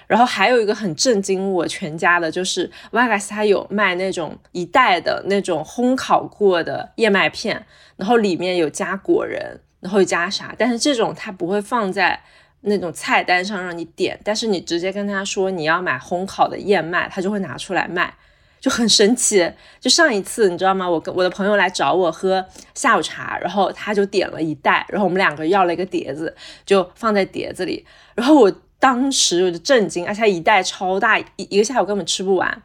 [0.07, 7.65] 然后还有一个很震惊我全家的，就是 Vagas 它有卖那种一袋的那种烘烤过的燕麦片，
[7.95, 12.21] 然后里面有加果仁，然后加啥，但是这种它不会放在。
[12.67, 18.11] 那种菜单上让你点，但是你直接跟他说你要买烘烤的燕麦，他就会拿出来卖，
[18.59, 19.47] 就很神奇。
[19.79, 20.89] 就上一次你知道吗？
[20.89, 27.85] 我跟我的朋友来找我喝下午茶，然后他就点了一袋，然后我们两个要了一个碟子，就放在碟子里。
[28.15, 28.51] 然后我
[28.85, 32.61] 当时我就震惊，而且一袋超大，一一个下午根本吃不完。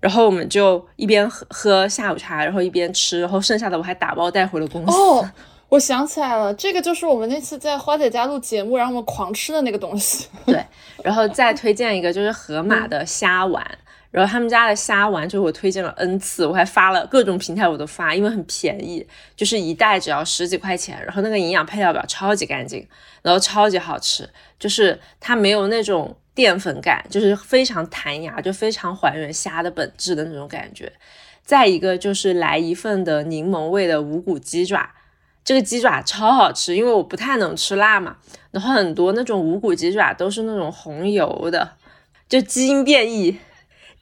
[0.00, 4.92] 然后我们就一边喝喝下午茶，然后一边吃，然后剩下的我还打包带回了公司。
[4.98, 5.30] 哦
[5.68, 10.26] 我想起来了，这个就是我们那次在花姐家录节目，然后我们狂吃的那个东西。
[10.44, 10.60] 对，
[11.04, 13.64] 然后再推荐一个就是盒马的虾丸，
[14.10, 22.86] 然后他们家的虾丸就我推荐了 N 次，我还发了各种平台我都发，因为很便宜，就是一袋只要十几块钱，然后那个营养配料表超级干净，
[23.22, 30.92] 然后超级好吃，就是它没有那种淀粉感，就是非常弹牙，就非常还原虾的本质的那种感觉。
[31.44, 34.90] 再一个就是来一份的柠檬味的无骨鸡爪。
[35.42, 38.16] 这个鸡爪超好吃，因为我不太能吃辣嘛。
[38.50, 41.76] 然后很多那种无骨鸡爪都是那种红油的，
[42.28, 43.36] 就基因变异，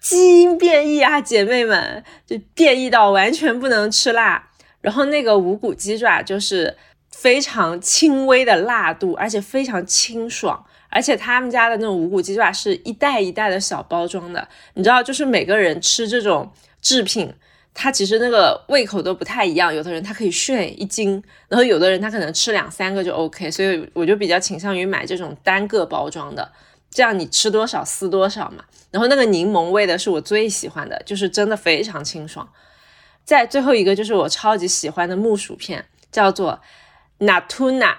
[0.01, 4.49] 基因变异啊，姐妹们，就变异到完全不能吃辣。
[4.81, 6.77] 然后那个无骨鸡爪就是
[7.11, 10.65] 非常轻微的辣度，而且非常清爽。
[10.91, 17.35] 而且他们家的那种无骨鸡爪是一袋一袋的小包装的，你知道，就是每个人吃这种制品。
[17.75, 26.51] 他其实那个胃口都不太一样，有的人他可以炫一斤，然后有的人他可能吃两三个就 OK，所以我就比较倾向于买这种单个包装的，
[26.91, 28.65] 这样你吃多少撕多少嘛。
[28.91, 32.49] 然后那个柠檬味的是我最喜欢的，就是真的非常清爽。
[33.25, 36.61] 再最后一个就是我超级喜欢的木薯片，叫做
[37.19, 37.97] Natuna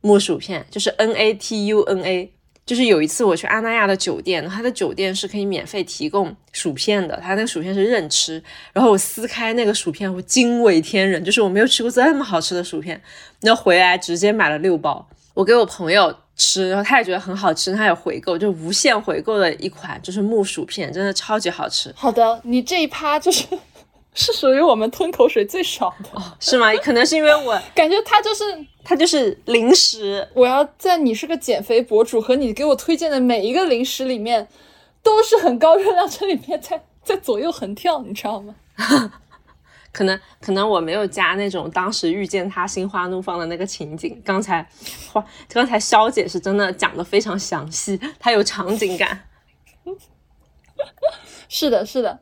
[0.00, 2.32] 木薯片，就是 N A T U N A。
[2.66, 8.40] 就是有一次我去阿那亚的酒店，它的酒店是可以免费提供薯片的，它那个薯片是任吃。
[8.72, 13.02] 然后我撕开那个薯片，我惊为天人，就是我没有吃过这么好吃的薯片。
[13.40, 21.92] 然后回来直接买了六包，我给我朋友吃，然后他也觉得很好吃，他有回购，就无限回购的一款，就是木薯片，真的超级好吃。
[21.94, 23.44] 好的，你这一趴就是。
[24.12, 26.74] 是属于我们吞口水最少的哦，是吗？
[26.82, 28.42] 可能是因为我 感觉它就是
[28.82, 30.28] 它就是零食。
[30.34, 34.48] 我要在你是个减肥博主和你给我推荐的每一个零食里面，
[35.00, 38.52] 都是很高热量，这里面在在左右横跳，你知道吗？
[39.92, 44.20] 可能可能我没有加那种当时遇见他心花怒放的那个情景。
[44.24, 44.66] 刚才
[45.12, 49.28] 花刚才肖姐是真的讲的非常详细， 她有场景感。
[51.48, 52.20] 是的，是的。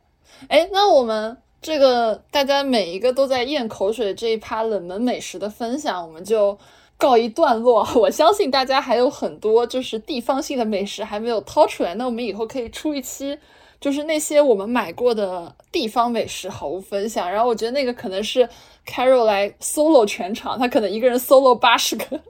[0.49, 1.39] 哎，那我们。
[1.61, 6.57] 这个大家每一个都在咽口水这一趴冷门美食的分享，我们就
[6.97, 7.87] 告一段落。
[7.97, 13.37] 我相信大家还有很多就是地方性的美食还没有掏出来，那我们以后可以出一期，
[13.81, 17.31] 就是那些我们买过的地方美食毫无分享。
[17.31, 18.49] 然后我觉得那个可能是
[18.87, 22.21] Carol 来 solo 全场，他可能一个人 solo 八十个，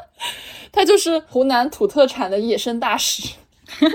[0.72, 3.34] 他就是湖南土特产的野生大使。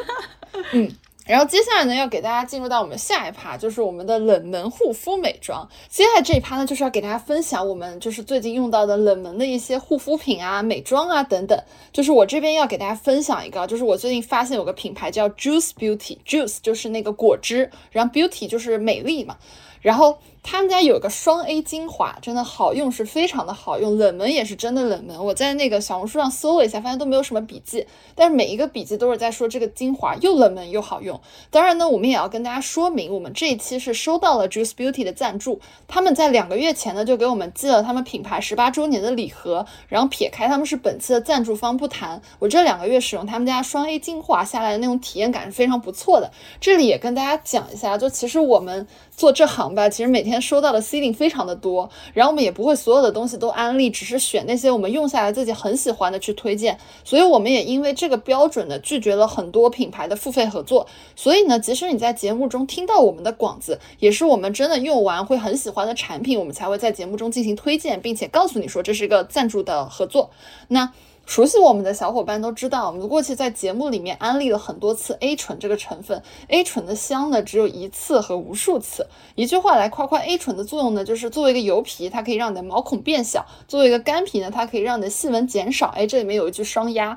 [0.73, 0.91] 嗯。
[1.29, 5.69] 然后接下来呢，要给大家进入到我们下一趴，就是我们的冷门护肤美妆。
[5.87, 11.63] 接下来这一趴呢，就是要给大家分享我们就是最近用到的冷门的一些护肤品啊、美妆啊等等。
[11.93, 19.37] 就是我这边要给大家分享一个，就是我最近发现有个品牌叫 Juice Beauty，Juice 就是那个果汁，然后 Beauty 就是美丽嘛，
[19.83, 20.17] 然后。
[20.41, 23.97] 他们家有个双 A 精华，真的好用，是非常的好用。
[23.97, 25.23] 冷门也是真的冷门。
[25.23, 31.19] 我在那个小红书上搜了一下，发现都没有什么笔记，但是每一个笔记都是在说这个精华又冷门又好用。
[31.51, 39.65] 当然呢，我们也要跟大家说明，我们这一期是收到了 Juice Beauty 的赞助，他们在两个月前呢就给我们寄了他们品牌十八周年的礼盒。
[39.87, 46.31] 然后撇开他们是本期的赞助方不谈，我这两个月使用他们家双 A 精华下来的那种体验感是非常不错的。
[46.59, 48.87] 这里也跟大家讲一下，就其实我们。
[49.19, 56.77] 做这行吧，其实每天天收到的 C 令非常的多，然后我们也不会所有的东西都安利，只是选那些我们用下来自己很喜欢的去推荐。
[57.03, 60.87] 所以我们也因为这个标准的拒绝了很多品牌的付费合作。
[61.15, 70.29] 所以呢，即使你在节目中听到我们的广子，也是我们真的用完会很喜欢的产品，我们才会在节目中进行推荐，并且告诉你说这是一个赞助的合作。
[70.67, 70.91] 那。
[71.29, 76.19] 熟悉我们的小伙伴都知道，我们过去在节目里面安利了很多次 A 醇这个成分。
[76.47, 79.05] A 醇的香呢，只有一次和无数次。
[79.35, 85.89] 一句话来夸夸 A 醇的作用呢，就是作为一个油皮，它可以让你的毛孔变小；作为一个干皮呢，它可以让你的细纹减少。
[85.89, 87.15] 哎，这里面有一句双压，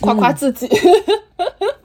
[0.00, 0.68] 夸夸自己，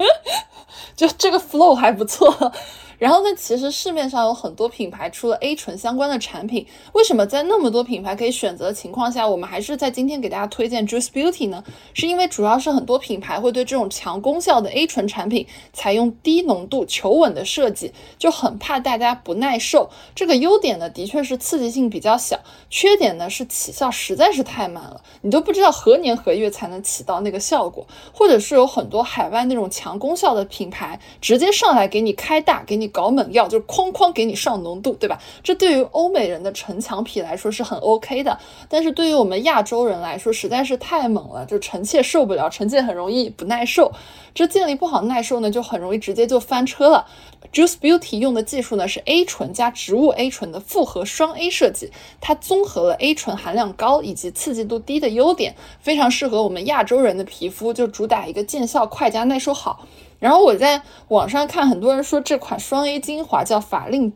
[0.97, 2.51] 就这个 flow 还不错。
[2.99, 11.63] 然后呢，其实市面上有很多品牌出了 A 醇相关的产品，为什么在那么多品牌可以选择的情况下，我们还是在今天给大家推荐 Juice Beauty 呢？
[11.93, 19.89] 是因为主要是很多品牌会对这种强功效的 A 醇产品采用低浓度求稳的设计，就很怕大家不耐受。
[20.13, 22.37] 这个优点呢，的确是刺激性比较小，
[22.69, 32.88] 缺点呢是起效实在是太慢了，你都不知道何年何月才能起到那个效果，或者是有很多海外那种强功效的品牌直接上来给你开大，给你。
[32.89, 35.17] 搞猛药就是哐哐给你上浓度，对吧？
[35.41, 43.91] 这对于欧美人的城墙皮来说是很 OK 的，但是对于我们亚洲人来说实在是太猛了，就臣妾受不了，臣妾很容易不耐受。
[44.33, 47.07] 这建立不好耐受呢，就很容易直接就翻车了。
[47.51, 59.85] Juice Beauty 用的技术呢是 A 醇加植物 A 醇的复合双 A 设计，它综合了 A 醇含量高以及刺激度低的优点，非常适合我们亚洲人的皮肤，就主打一个见效快加耐受好。
[60.19, 64.11] 然后我在网上看很多人说这款双 A 精华叫法令，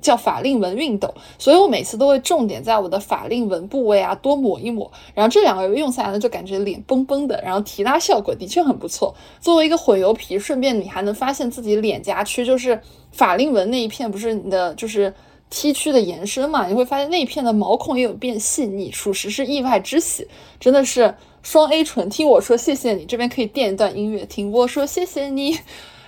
[0.00, 4.90] 叫法令纹熨斗，所以我每次都会重点在我的法令纹部位啊多抹一抹。
[5.14, 9.14] 然后这两个用下来呢，就感觉脸绷绷的，然后提拉效果的确很不错。
[9.40, 12.80] 作为一个混油皮，顺便你还能发现自己脸颊区就是
[13.12, 15.12] 法令纹那一片，不是你的就是
[15.50, 16.66] T 区的延伸嘛？
[16.66, 20.26] 你会发现那一片的毛孔也有变细腻，属实是意外之喜，
[20.58, 21.14] 真的是。
[21.42, 25.58] 双 A 醇，听我说谢谢你，这边可以垫一段音乐，听我说谢谢你，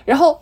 [0.05, 0.39] 然后。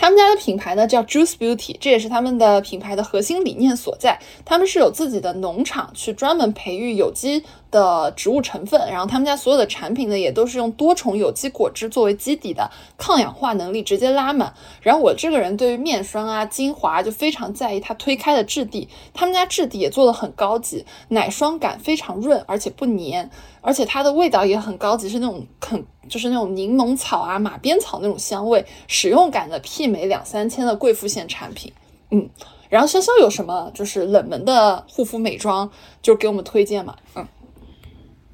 [0.00, 4.16] 他们家的品牌呢叫 Juice Beauty，这也是他们的品牌的核心理念所在。
[4.44, 14.52] 他们是有自己的农场去专门培育有机的植物成分，然后他们家所有的产品呢也都是用多重有机果汁作为基底的，抗氧化能力直接拉满。
[14.80, 23.28] 然后我这个人对于面霜啊、精华就非常在意它推开的质地，他们家质地也做的很高级，奶霜感非常润，而且不粘，
[23.60, 25.84] 而且它的味道也很高级，是那种很。
[26.08, 31.70] 就是那种柠檬草啊、马鞭草那种香味，使用感的媲美两三千的贵妇线产品。
[32.10, 32.26] 嗯，
[32.70, 36.96] 然后潇潇有什么就是冷门的护肤美妆，就给我们推荐嘛？
[37.14, 37.28] 嗯。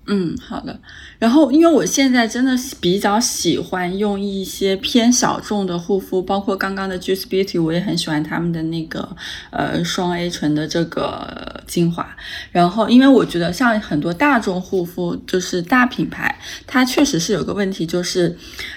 [0.07, 0.79] 嗯，好的。
[1.19, 9.17] 然后，因为我现在真的比较喜欢用一些偏小众的护肤，包括刚刚的 Juice Beauty，我也很喜欢他们的那个
[9.51, 12.15] 呃双 A 醇的这个精华。
[12.53, 16.34] 然后，因为我觉得像很多大众护肤，就是大品牌，
[16.67, 18.37] 它确实是有个问题，就是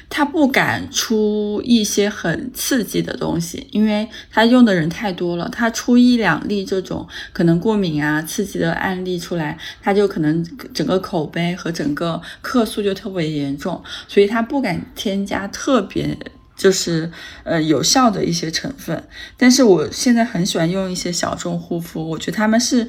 [0.09, 12.21] 它不敢出一些很刺激的东西，因为它用的人太多了，它出一两例这种可能过敏啊、刺激的案例出来，它就可能整个口碑和整个。
[12.41, 16.17] 客诉就特别严重，所以他不敢添加特别
[16.55, 17.11] 就是
[17.43, 19.03] 呃有效的一些成分。
[19.35, 22.87] 但是我现在很喜欢用一些小众护肤，我觉得他们是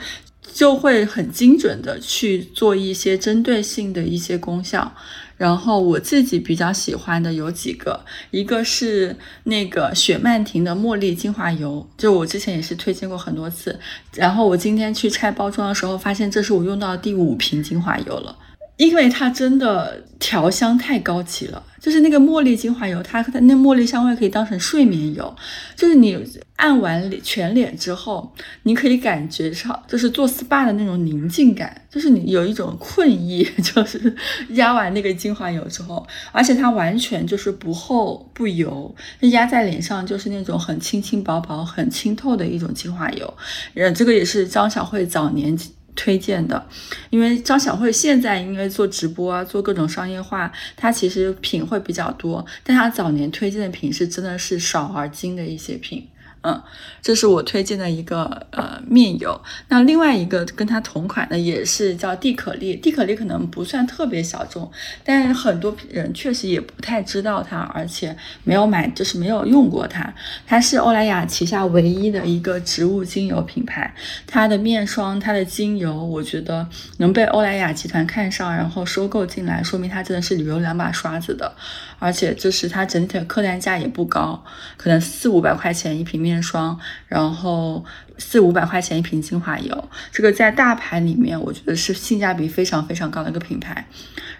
[0.52, 4.94] 就会很精准的去做一些针对性的一些功效。
[5.36, 13.78] 然后我自己比较喜欢的有几个，一个是那个雪曼婷的茉莉精华油，就我之前也是推荐过很多次。
[14.14, 18.36] 然后我今天去拆包装的时候，发现这是我用到第五瓶精华油了。
[18.78, 25.36] 因为它真的调香太高级了，就是那个茉莉精华油，它它那茉莉香味可以当成睡眠油，
[25.76, 26.16] 就是你
[26.56, 34.14] 按完脸全脸之后，你可以感觉上就是做 SPA 的那种宁静感，就是你有一种困意，就是
[34.50, 43.34] 压完那个精华油之后，而且它完全就是不厚不油，压在脸上就是那种很轻轻薄薄、很清透的一种精华油，
[43.74, 45.58] 呃，这个也是张小慧早年。
[45.98, 46.64] 推荐的，
[47.10, 56.06] 因为张小慧现在因为做直播啊，做各种商业化，她其实品会比较多，但她早年推荐的品是真的是少而精的一些品。
[56.42, 56.62] 嗯，
[57.02, 59.40] 这是我推荐的一个呃面油。
[59.68, 64.70] 那另外一个跟它同款的也是叫蒂可丽，蒂可丽可能不算特别小众，
[65.04, 70.14] 但很多人确实也不太知道它，而且没有买，就是没有用过它。
[70.46, 73.94] 它是欧莱雅旗下唯一的一个植物精油品牌，
[74.26, 76.66] 它的面霜、它的精油，我觉得
[76.98, 81.52] 能被欧莱雅集团看上，然后收购进来，说明它真的是旅游两把刷子的。
[81.98, 84.44] 而且就是它整体的客单价也不高，
[84.76, 87.84] 可能四五百块钱一瓶面霜，然后
[88.18, 93.86] 四五百块钱一瓶精华油，这个在大牌里面我觉得是性价比非常非常高的一个品牌。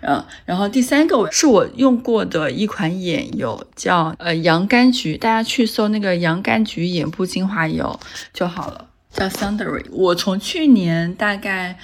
[0.00, 7.98] 嗯，然后第三个是我用过的一款眼油，叫呃洋甘菊，大家去搜那个洋甘菊眼部精华油
[8.32, 9.84] 就好了，叫 Sundery。
[9.90, 11.76] 我从去年大概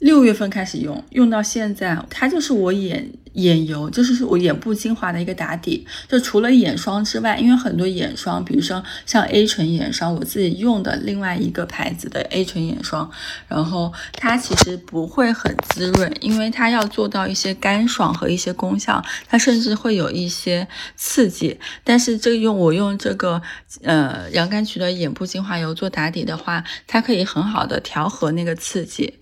[0.00, 3.12] 六月份开始用，用到现在，它就是我眼。
[3.34, 13.10] 眼油就是我眼部精华的一个打底，就除了眼霜之外，因为很多眼霜，比如说像 A 醇眼霜，我自己用的另外一个牌子的 A 醇眼霜，
[13.46, 20.66] 然后它其实不会很滋润，因为它要做到一些干爽和一些功效，它甚至会有一些
[20.96, 21.58] 刺激。
[21.84, 23.40] 但是这用我用这个
[23.82, 29.14] 呃洋甘菊的眼部精华油做打底的话，它可以很好的调和那个刺激。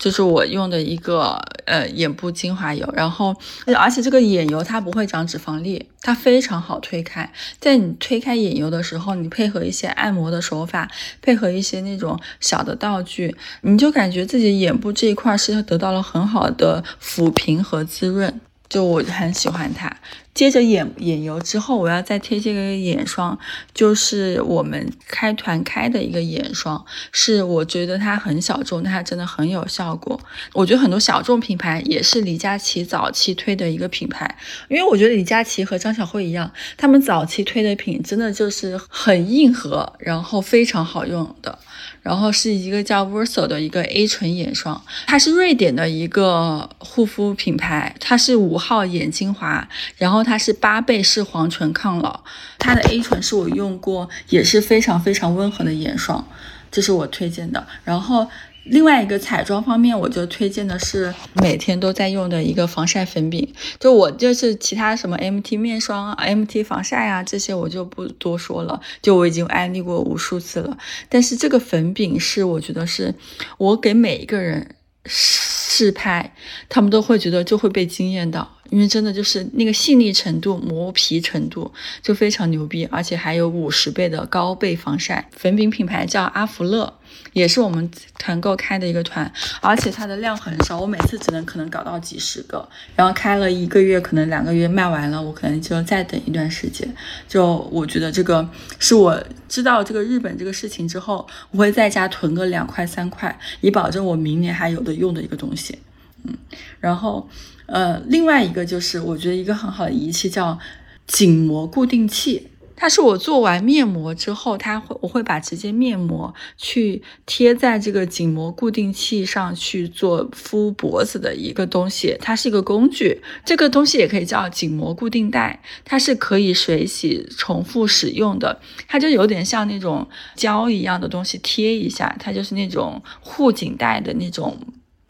[0.00, 3.36] 就是我用的一个呃眼部精华油，然后
[3.76, 7.30] 而且这个眼油它不会长脂肪粒，它非常好推开。
[7.60, 18.40] 在你推开眼油的时候，你配合一些按摩的手法，配合一些那种小的道具，你就感觉自己眼部这一块是得到了很好的抚平和滋润。
[18.70, 19.94] 就我很喜欢它。
[20.32, 23.36] 接着眼眼油之后，我要再贴这个眼霜，
[23.74, 30.18] 就是我们开团开的一个眼霜，是我觉得它很小众，但它真的很有效果。
[30.52, 34.36] 我觉得很多小众品牌也是李佳琦早期推的一个品牌，
[34.68, 41.58] 因为我觉得李佳琦和张小慧一样，他们早期推的品真的就是很硬核，然后非常好用的。
[42.02, 52.24] 然后是一个叫 Verso 的一个 A 醇眼霜，它是瑞典的一个护肤品牌，它是五号眼精华，然后它是八倍视黄醇抗老，
[52.58, 56.26] 它的 A 醇是我用过也是非常非常温和的眼霜，
[56.70, 57.66] 这是我推荐的。
[57.84, 58.28] 然后。
[58.64, 63.52] 另外一个彩妆方面，我就推荐的是每天都在用的一个防晒粉饼。
[63.78, 70.76] 就我就是其他什么 MT 面霜、MT 防晒啊这些我就不多说了，就我已经安利过无数次了。
[71.08, 73.14] 但是这个粉饼是我觉得是
[73.58, 74.74] 我给每一个人
[75.06, 76.34] 试拍，
[76.68, 81.70] 他们都会觉得就会被惊艳到，因为真的就是那个细腻程度、磨皮程度
[82.02, 85.28] 就非常牛逼，而且还有五十倍的高倍防晒。
[85.32, 86.94] 粉饼品牌叫阿芙乐。
[87.32, 89.30] 也是我们团购开的一个团，
[89.60, 96.92] 而且它的量很少，我每次只能可能搞到几十个，然后开了一个月，可能两个月卖完了，我可能就再等一段时间。
[97.28, 98.48] 就我觉得这个
[98.80, 105.78] 是我知道这个日本这个事情之后，我会在家囤个两块三块，以保证我明年还有的用的一个东西。
[106.24, 106.36] 嗯，
[106.80, 107.28] 然后
[107.70, 110.58] 呃，另外一个就是我觉得一个很好的仪器叫
[111.06, 112.48] 颈膜固定器。
[112.74, 123.20] 它是我做完面膜之后，它会我会把直接面膜去贴在这个颈膜固定器上去做敷脖子的一个东西，它是一个工具。
[123.44, 128.58] 这个东西也可以叫颈膜固定带，它是可以水洗重复使用的，
[128.88, 134.56] 它就有点像那种胶一样的东西贴一下，它就是那种护颈带的那种。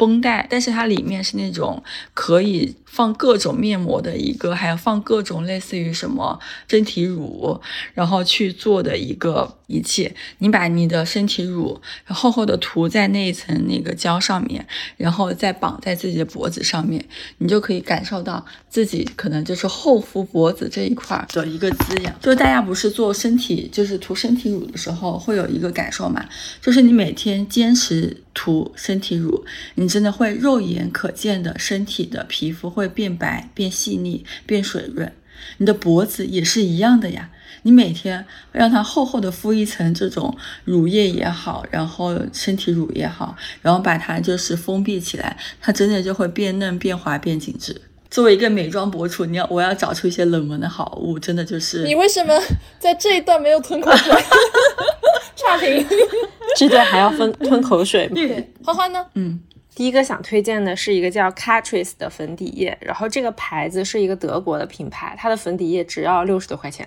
[0.01, 1.83] 绷带，但是它里面是那种
[2.15, 6.39] 可以放各种面膜的一个，还有放各种类似于什么
[6.69, 7.61] 身体乳，
[7.95, 10.13] 然后去做的一个仪器。
[10.39, 14.67] 你把你的身体乳厚厚的涂在那一层那个胶上面，
[14.97, 17.05] 然后再绑在自己的脖子上面，
[17.39, 22.13] 你就可以感受到自己可能就是后敷脖子这一块的一个滋养。
[22.21, 26.29] 就是大家不是做身体，就是涂身体乳的时候会有一个感受嘛，
[26.61, 28.25] 就是你每天坚持。
[28.33, 35.13] 涂身体乳，你真的会肉眼可见的身体的皮肤会变白、变细腻、变水润。
[35.59, 37.31] 你的脖子也是一样的呀。
[37.63, 47.79] 你每天让它厚厚的敷一层这种乳液也好，然后身体乳也好，然后把它就是封闭起来，它真的就会变嫩、变滑、变紧致。
[48.11, 52.35] 作为一个美妆博主，你要我要找出一些冷门的好物，真的就是你为什么
[52.79, 54.13] 在这一段没有吞口水？
[55.37, 55.87] 差评。
[56.57, 58.15] 这段还要分吞口水吗？
[58.15, 59.07] 对，花花呢？
[59.15, 59.39] 嗯，
[59.81, 66.87] 第一个想推荐的是一个叫 Catrice 的粉底液，然后这个牌子是一个德国的品牌，它的粉底液只要六十多块钱。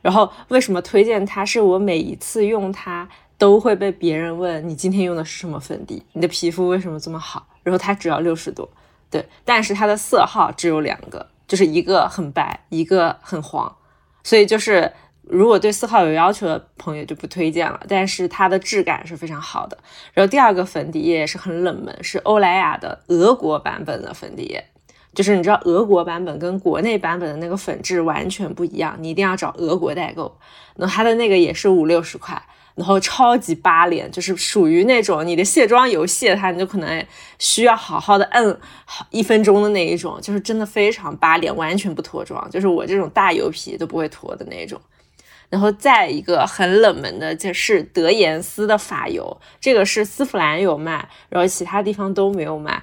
[0.00, 1.44] 然后为什么推荐它？
[1.44, 3.06] 是我每一次用它
[3.36, 7.46] 都会被别人问你今天用的是什么粉底，你的皮肤为什么这么好？
[7.62, 8.66] 然后它只要六十多，
[9.10, 13.76] 对，但是它的色号只有两个，就是一个很白，一个很黄，
[14.22, 14.90] 所以就是。
[15.28, 19.76] 如果对色号有要求的朋友就不推荐了，但是它的质感是非常好的。
[20.14, 24.64] 然后第二个粉底液也是很冷门，是欧莱雅的俄国版本的粉底液，
[25.12, 30.38] 就是你知道俄国版本跟国内版本的那个粉质完全不一样，你一定要找俄国代购。
[30.76, 32.40] 那它的那个也是五六十块，
[32.76, 37.04] 然后超级扒脸，就是属于那种你的卸妆油卸它，你就可能
[37.38, 44.80] 需要好好的摁好一分钟的那一种，就是真的非常扒脸，完全不脱妆，就是我这种大油皮都不会脱的那种。
[45.48, 52.82] 然后再一个很冷门的就是德颜丝的发油，这个是丝芙兰有卖，然后其他地方都没有卖。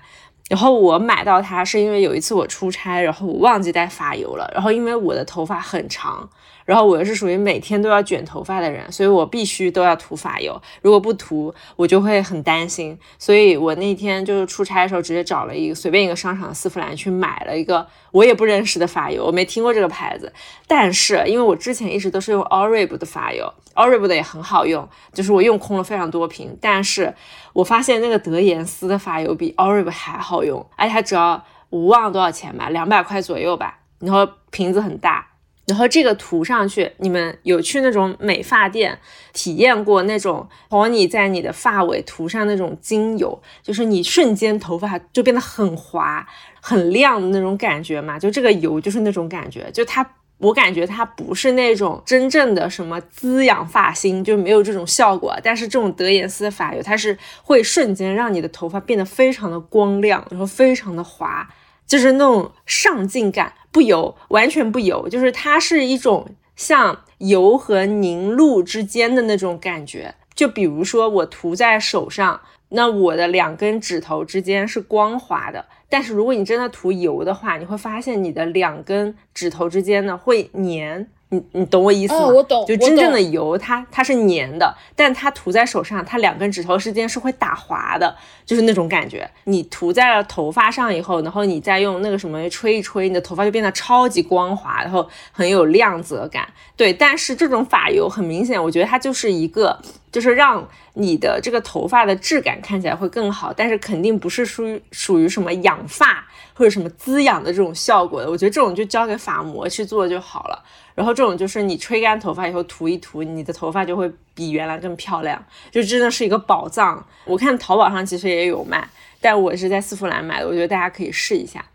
[0.50, 6.30] 然后我买到它是因为有一次我出差，然后我忘记带发油了，然后因为我的头发很长。
[6.66, 10.62] 然后我又是属于每天都要卷头发的人，所以我必须都要涂发油。
[10.82, 12.98] 如果不涂，我就会很担心。
[13.20, 20.32] 所以我那天就是出差的时候，直接找了一个随便一个商场的丝芙兰去买了一个我也不认识的发油，我没听过这个牌子。
[20.68, 26.58] 但是因为我之前一直都是用 Orib 的发油，Orib 的也很好用，就是我用空了非常多瓶。
[26.62, 27.14] 但是
[27.54, 35.28] 我发现那个德颜丝的发油比 Orib 还好用，而且它只要我忘了多少钱吧，两百块左右吧，然后瓶子很大。
[35.66, 39.00] 然后这个涂上去，你们有去那种美发店
[39.32, 46.28] 体验过那种和你在你的发尾涂上那种精油，就是你瞬间头发就变得很滑、
[46.60, 48.20] 很亮的那种感觉嘛？
[48.20, 50.06] 就这个油就是那种感觉，就它，
[50.40, 55.34] 我感觉它不是那种真正的什么滋养发芯，就没有这种效果。
[55.42, 61.48] 但是这种德颜丝的发油，它是会瞬间让你的头发变得非常的光亮，然后非常的滑。
[61.94, 70.16] 就是那种上镜感，不油，完全不油，就是它是一种像油和凝露之间的那种感觉。
[70.34, 81.08] 就比如说我涂在手上，那我的两根指头之间是光滑的，但是如果你真的涂油的话，你会发现你的两根指头之间呢会粘。
[81.34, 82.28] 你你懂我意思吗？
[82.28, 82.64] 我懂。
[82.68, 88.16] 就真正的油，它它是粘的，但它涂在手上，它两根指头之间是会打滑的，
[88.46, 89.28] 就是那种感觉。
[89.46, 96.48] 你涂在了头发上以后，然后你再用那个什么吹一吹，你的头发就变得超级光滑，然后很有亮泽感。
[96.78, 99.80] 对，但是这种发油很明显，我觉得它就是一个，
[100.12, 108.30] 就是让你的这个头发的质感看起来会更好，但是肯定不是属于属于什么养发或者什么滋养的这种效果的。
[108.30, 110.64] 我觉得这种就交给发膜去做就好了。
[110.96, 117.04] 然后这种就是你吹干头发以后涂一涂，你的头发就会比原来更漂亮，就真的是一个宝藏。
[117.26, 118.88] 我看淘宝上其实也有卖，
[119.20, 121.66] 但我是在丝芙兰买的，我觉得大家可以试一下。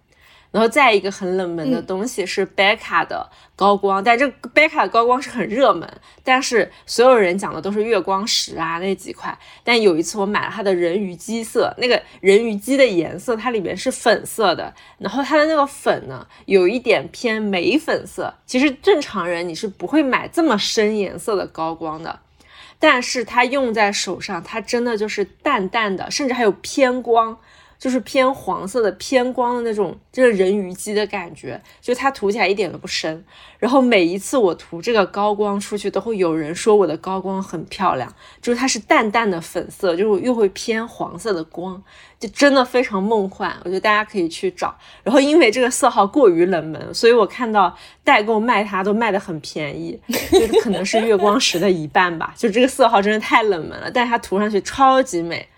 [0.51, 5.87] 然后再一个很冷门的东西是贝卡的高光，但这贝卡的高光是很热门，
[6.25, 9.39] 但是所有人讲的都是月光石啊那几块。
[9.63, 18.33] 但有一次我买了它的人鱼姬色，那个人鱼姬的颜色它里面是粉色的，然后它的那个粉呢有一点偏玫粉色。
[18.47, 22.21] 其实正常人你是不会买这么深颜色的高光的，
[22.79, 27.39] 但是它用在手上，它真的就是淡淡的，甚至还有偏光。
[27.79, 33.25] 就是偏黄色的偏光的那种，就是人鱼肌的感觉，就它涂起来一点都不深。
[33.59, 38.13] 然后每一次我涂这个高光出去，都会有人说我的高光很漂亮，
[38.43, 41.81] 就是它是淡淡的粉色，就是又会偏黄色的光，
[42.19, 43.57] 就真的非常梦幻。
[43.65, 44.77] 我觉得大家可以去找。
[45.03, 49.99] 然后因为这个色号过于冷门，所以我看到代购卖它都卖的很便宜，
[50.31, 52.35] 就是可能是月光石的一半吧。
[52.37, 55.49] 就这个色号真的太冷门了，但是它涂上去超级美。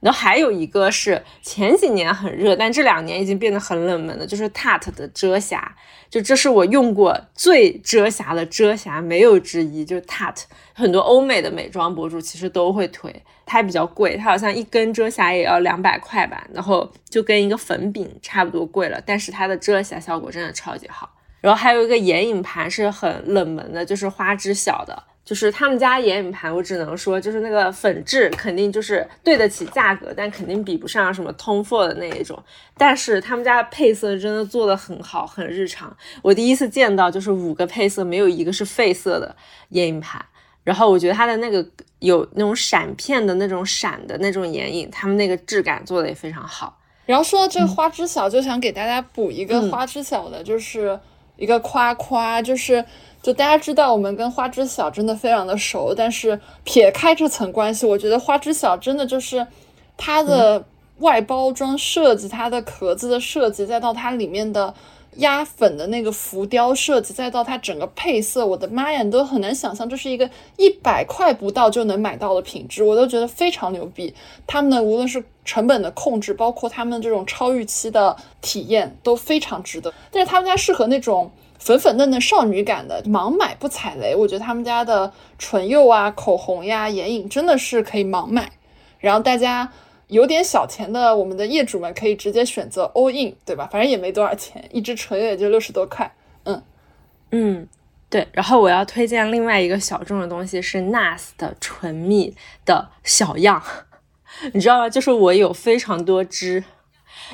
[0.00, 5.74] 然后还有一个是前几年很热，但这两年已经变得很冷门的，就是 Tarte 的遮瑕。
[6.08, 9.84] 就这是我用过最遮瑕的遮瑕，没有之一。
[9.84, 13.12] 就是 Tarte，很多欧美的美妆博主其实都会推，
[13.44, 21.10] 它还比较贵，它好像一根遮瑕也要两百块吧，然后就跟一个粉饼差不多贵了，但是它的遮瑕效果真的超级好。
[21.40, 25.02] 然后还有一个眼影盘是很冷门的，就是花知晓的。
[25.28, 32.42] 就是他们家眼影盘，我只能说，就是那个粉质肯定就是对得起价格，但肯定比不上什么 Tom Ford 的那一种。
[32.78, 35.94] 但是他们家的配色真的做的很好，很日常。
[36.22, 39.36] 我第一次见到就是五个配色没有一个是废色的
[39.68, 40.24] 眼影盘。
[40.64, 41.62] 然后我觉得它的那个
[41.98, 46.78] 有那种闪片的那种闪的那种眼影，他们那个质感做的也非常好。
[47.04, 50.98] 然后说到这个花知晓，就想给大家补一个花知晓的，就是
[51.36, 52.82] 一个夸夸，就是。
[53.20, 59.44] 就大家知道，我们跟花知晓真的非常的熟，但是撇开这层关系，我觉得花知晓真的就是
[59.96, 60.64] 它的
[61.00, 64.72] 外包装设计，它的壳子的设计，再到它里面的
[65.16, 74.14] 压粉的那个浮雕设计，再到它整个配色，我的妈呀，你都很难想象这是一个一百块不到就能买到的品质，我都觉得非常牛逼。
[74.46, 79.92] 他们的无论是成本的控制，包括他们这种超预期的体验都非常值得。
[80.12, 81.32] 但是他们家适合那种。
[81.68, 84.16] 粉粉嫩嫩少女感的，盲买不踩雷。
[84.16, 88.50] 我觉得他们家的唇釉啊、口红呀、眼影真的是可以盲买。
[88.98, 89.70] 然后大家
[90.06, 93.68] 有点小钱的，我们的业主们可以直接选择 all in，对吧？
[93.70, 96.10] 反正也没多少钱，一支唇釉也就六十多块。
[96.44, 96.62] 嗯
[97.32, 97.68] 嗯，
[98.08, 98.26] 对。
[98.32, 103.62] 然后我要推荐另外一个小众的东西是 NARS 的唇蜜的小样，
[104.54, 104.88] 你知道吗？
[104.88, 106.64] 就是我有非常多支。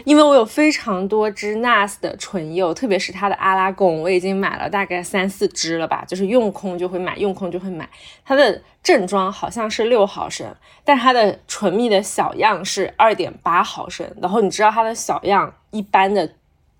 [0.04, 7.88] 因为我有非常多支 NARS 的唇釉，特别是它的阿拉贡，我已经买了大概三四支了吧，就是用空就会买，用空就会买。
[8.24, 10.52] 它的正装好像是六毫升，
[10.84, 14.10] 但它的唇蜜的小样是二点八毫升。
[14.20, 16.28] 然后你知道它的小样一般的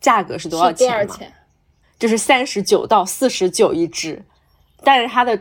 [0.01, 1.17] 价格是多少钱吗？
[1.99, 4.21] 就是三十九到四十九一支，
[4.83, 5.39] 但是它的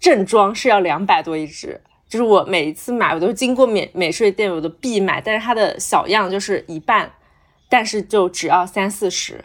[0.00, 1.80] 正装是要两百多一支。
[2.08, 5.20] 就是我每一次买，我都是经过美美税店，我都必买。
[5.20, 7.10] 但是它的小样就是一半，
[7.68, 9.44] 但是就只要三四十。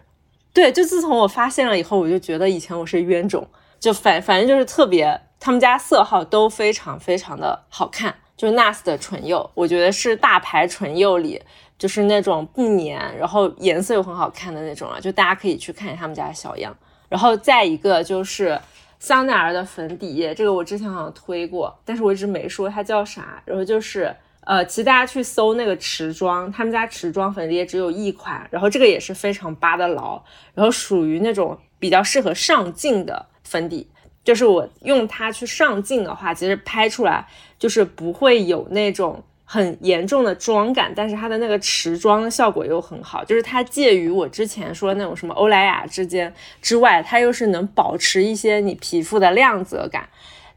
[0.53, 3.47] 对，就自从我发现了以后，我就觉得以前我是冤种。
[3.79, 8.13] 就反反正就是特别，他们家色号都非常非常的好看。
[8.37, 11.41] 就是 NARS 的唇釉，我觉得是大牌唇釉里
[11.79, 14.99] 就是那种不粘，然后颜色又很好看的那种啊。
[14.99, 16.75] 就大家可以去看他们家的小样。
[17.09, 18.59] 然后再一个就是。
[19.01, 23.41] 香奈儿的粉底液，这个我之前好像推过，但是我一直没说它叫啥。
[23.45, 30.23] 然后就是，呃，其实大家去搜那个持妆，他们家持妆粉底液只有一款，然后这个也是非常扒的牢，
[30.53, 33.89] 然后属于那种比较适合上镜的粉底，
[34.23, 37.27] 就是我用它去上镜的话，其实拍出来
[37.57, 39.23] 就是不会有那种。
[39.53, 50.07] 很严重的妆感，但是它的那个持妆的效果又很好，就是它介于我之前说那种什么欧莱雅之间之外，它又是能保持一些你皮肤的亮泽感，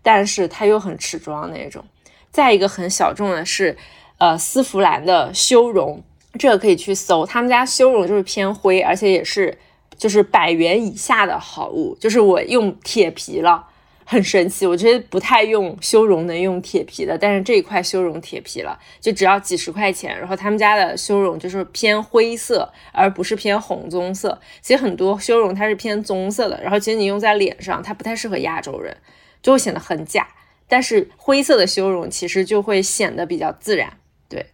[0.01, 1.85] 但是它又很持妆那种。
[2.31, 3.77] 再一个很小众的是，
[4.19, 6.01] 呃，丝芙兰的修容，
[6.39, 9.59] 这个可以去搜，他们家修容就是偏灰，而且也是
[9.99, 13.67] 就是百元以下的好物，就是我用铁皮了。
[14.05, 20.19] 很神奇，我觉得不太用修容能用铁皮的，但是这一块修容铁皮了，就只要几十块钱。
[20.19, 24.39] 然后他们家的修容就是偏灰色，而不是偏红棕色。
[24.61, 28.97] 其实很多修容它是偏棕色的，然后其实你用在脸上，它不太适合亚洲人，
[29.43, 30.29] 就会显得很假。
[30.69, 33.99] 但是灰色的修容其实就会显得比较自然，
[34.29, 34.47] 对。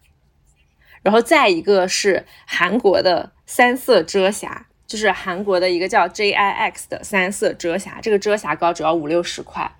[1.02, 4.66] 然后再一个是韩国的三色遮瑕。
[4.90, 9.70] 就是韩国的一个叫 J I X 的三色遮瑕，这个遮瑕膏只要五六十块，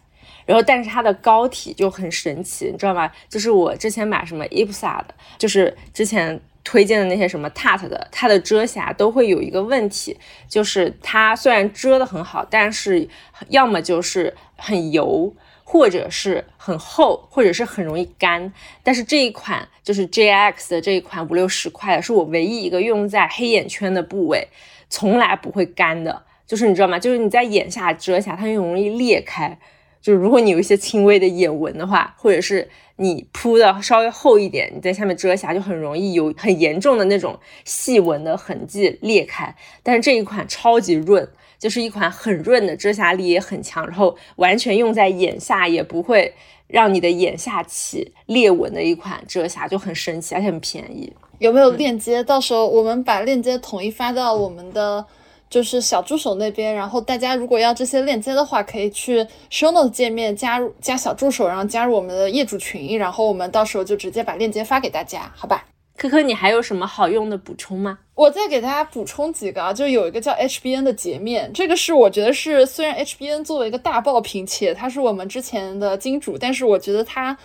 [0.47, 3.11] 然后但是它的膏体就很神奇，你知道吗？
[3.29, 10.17] 就是我之前买什么 IPSA 的，就是之前推荐的那些什么 Tat 的，它的遮瑕都会有一个问题，
[10.49, 13.09] 就是它虽然遮的很好，但是
[13.49, 15.35] 要么就是很油，
[15.65, 18.53] 或者是很厚，或者是很容易干。
[18.85, 24.47] 但是这一款就是 J I X 的这一款五六十块，是我唯一一个用在黑眼圈的部位。
[24.91, 26.99] 从来不会干的，就是你知道吗？
[26.99, 29.59] 就是你在眼下遮瑕，它又容易裂开，
[30.03, 39.55] 就是如果你有一些轻微的眼纹的话，或者是你铺的稍微厚一点，你在下面遮瑕就很容易有很严重的那种细纹的痕迹裂开。
[39.83, 41.27] 但是这一款超级润，
[41.59, 46.35] 就是一款很润的，遮瑕力也很强，然后完全用在眼下也不会
[46.67, 51.13] 让你的眼下起裂纹的一款遮瑕，就很神奇，而且很便宜。
[51.41, 52.23] 有没有链接？
[52.23, 55.05] 到时候我们把链接统一发到我们的。
[55.51, 65.67] 就是小助手那边，然后大家如果要这些链接的话，可以去 show note 界面加入加小助手，然后加入我们的业主群，然后我们到时候就直接把链接发给大家，好吧？
[65.97, 67.99] 科科，你还有什么好用的补充吗？
[68.15, 77.37] 我再给大家补充几个啊，就有一个叫 HBN 的洁面，这个是我觉得是虽然 HBN 作为一个大爆品，且它是我们之前的金主，但是我觉得它。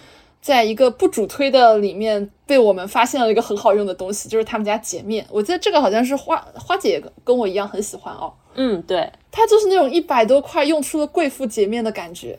[0.46, 5.26] 在一个不主推的里面，被我们发现了一个很好用的东西，就是他们家洁面。
[5.32, 8.32] 我记得这个好像是花花姐跟我一样很喜欢哦。
[8.54, 12.38] 嗯，对，它就是那种一百多块用出了贵妇洁面的感觉。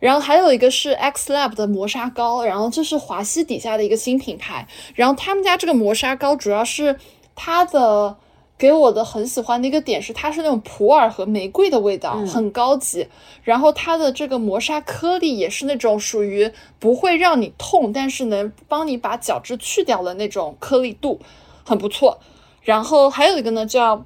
[0.00, 4.66] 然后还有一个是 X Lab 的磨砂膏，然后这是华西底下的一个新品牌。
[4.96, 6.98] 然后他们家这个磨砂膏主要是
[7.36, 8.16] 它的。
[8.56, 13.08] 给我的很喜欢的一个点是，它是那种普洱和玫瑰的味道，很高级。
[13.42, 21.20] 然后它的这个磨砂颗粒也是那种属于不会让你痛，但是能帮你把角质去掉的那种颗粒度，
[21.64, 22.18] 很不错。
[22.62, 24.04] 然后还有一个呢，叫。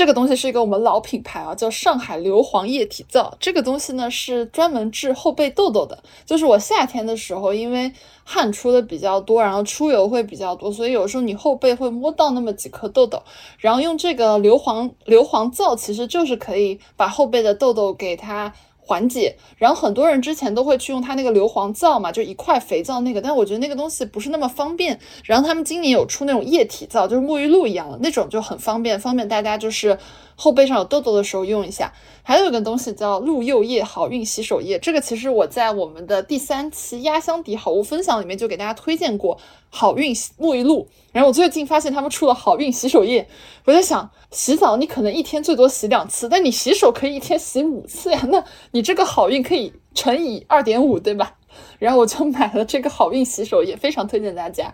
[0.00, 3.36] 这个东西是一个我们老品牌啊，叫上海硫磺液体皂。
[3.38, 6.02] 这个东西呢是专门治后背痘痘的。
[6.24, 7.92] 就是我夏天的时候，因为
[8.24, 13.22] 汗出的比较多，然后出油会比较多，所以有时候你后背会摸到那么几颗痘痘。
[13.58, 18.50] 然后用这个硫磺硫磺皂，其实就是可以把后背的痘痘给它。
[18.90, 24.98] 缓解，然后很多人之前都会去用它那个硫磺皂嘛，就一块肥皂那个，但我觉得那个东西不是那么方便。
[25.22, 29.96] 然后他们今年有出那种液体皂，就是沐浴露一样的那种，就很方便，方便大家就是
[30.40, 31.92] 后背上有痘痘的时候用一下。
[32.22, 39.38] 还有一个东西叫露柚液好运洗手液，这个其实我在我们的第三期压箱底好物分享里面就给大家推荐过
[39.70, 40.86] 好运沐浴露。
[41.12, 43.28] 然后我最近发现他们出了好运洗手液，
[43.64, 44.10] 我在想。
[44.30, 51.34] 洗澡你可能一天最多洗两次，但你洗手可以一天洗五次呀， 那你这个好运可以乘以二点五，对吧？
[51.80, 54.72] 然后我就买了这个好运洗手液，非常推荐大家。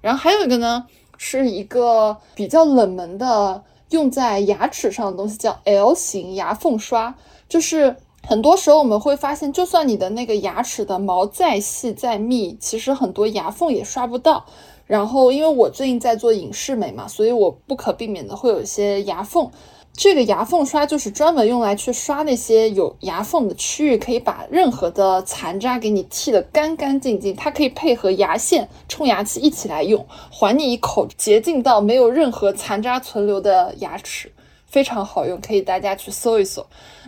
[0.00, 0.86] 然后还有一个呢，
[1.18, 3.62] 是一个比较冷门的
[3.94, 7.14] 用在牙齿上的东西，叫 L 型牙缝刷。
[7.48, 14.44] 就是很多时候我们会发现，就算你的那个牙齿的毛再细再密，其实很多牙缝也刷不到。
[14.86, 19.48] 然后，因为我最近在做隐适美嘛，所以我不可避免的会有一些牙缝。
[19.96, 27.34] 这个牙缝刷就是专门用来去刷那些有牙缝的区域，可以把任何的残渣给你剃得干干净净。
[27.36, 34.32] 它可以配合牙线、冲牙器一起来用，还你一口洁净到没有任何残渣存留的牙齿，
[34.66, 36.66] 非常好用，可以大家去搜一搜。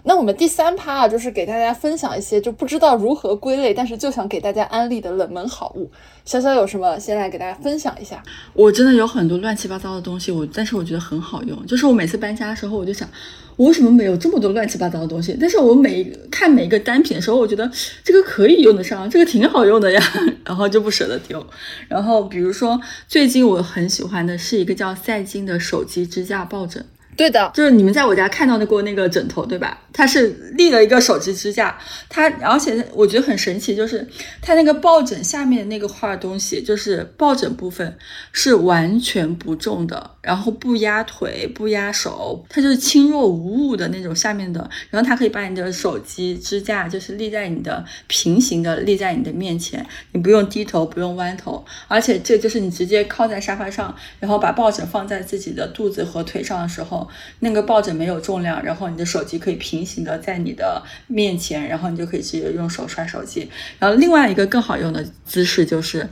[0.08, 5.90] 那我们第三趴啊，就是给大家分享一些就不知道如何归类，但是就想给大家安利的冷门好物。
[6.24, 8.22] 潇潇有什么，先来给大家分享一下。
[8.52, 11.66] 我真的有很多乱七八糟的东西，我但是我觉得很好用。
[11.66, 13.08] 就是我每次搬家的时候，我就想，
[13.56, 15.36] 我为什么没有这么多乱七八糟的东西？
[15.40, 17.68] 但是我每看每一个单品的时候，我觉得
[18.04, 20.00] 这个可以用得上，这个挺好用的呀，
[20.46, 21.44] 然后就不舍得丢。
[21.88, 26.84] 然后比如说最近我很喜欢的是一个叫赛金的手机支架抱枕。
[27.16, 29.80] 对的，就是你们在我家看到的过那个枕头，对吧？
[29.92, 31.78] 它是立了一个手机支架，
[32.10, 34.06] 它而且我觉得很神奇，就是
[34.42, 37.96] 它那个抱枕下面的那个画东西，就是抱枕部分
[38.32, 57.05] 是完全不重的，然后不压腿不压手，它就是轻若无物的那种下面的，然后它可以把你的手机支架就是立在你的平行的立在你的面前，你不用低头不用弯头，而且这就是你直接靠在沙发上，然后把抱枕放在自己的肚子和腿上的时候。
[57.40, 63.50] 那个抱枕没有重量，然后你的手机可以平行的在你的面前，然后你就可以直接用手刷手机。
[63.78, 66.08] 然后另外一个更好用的姿势就是，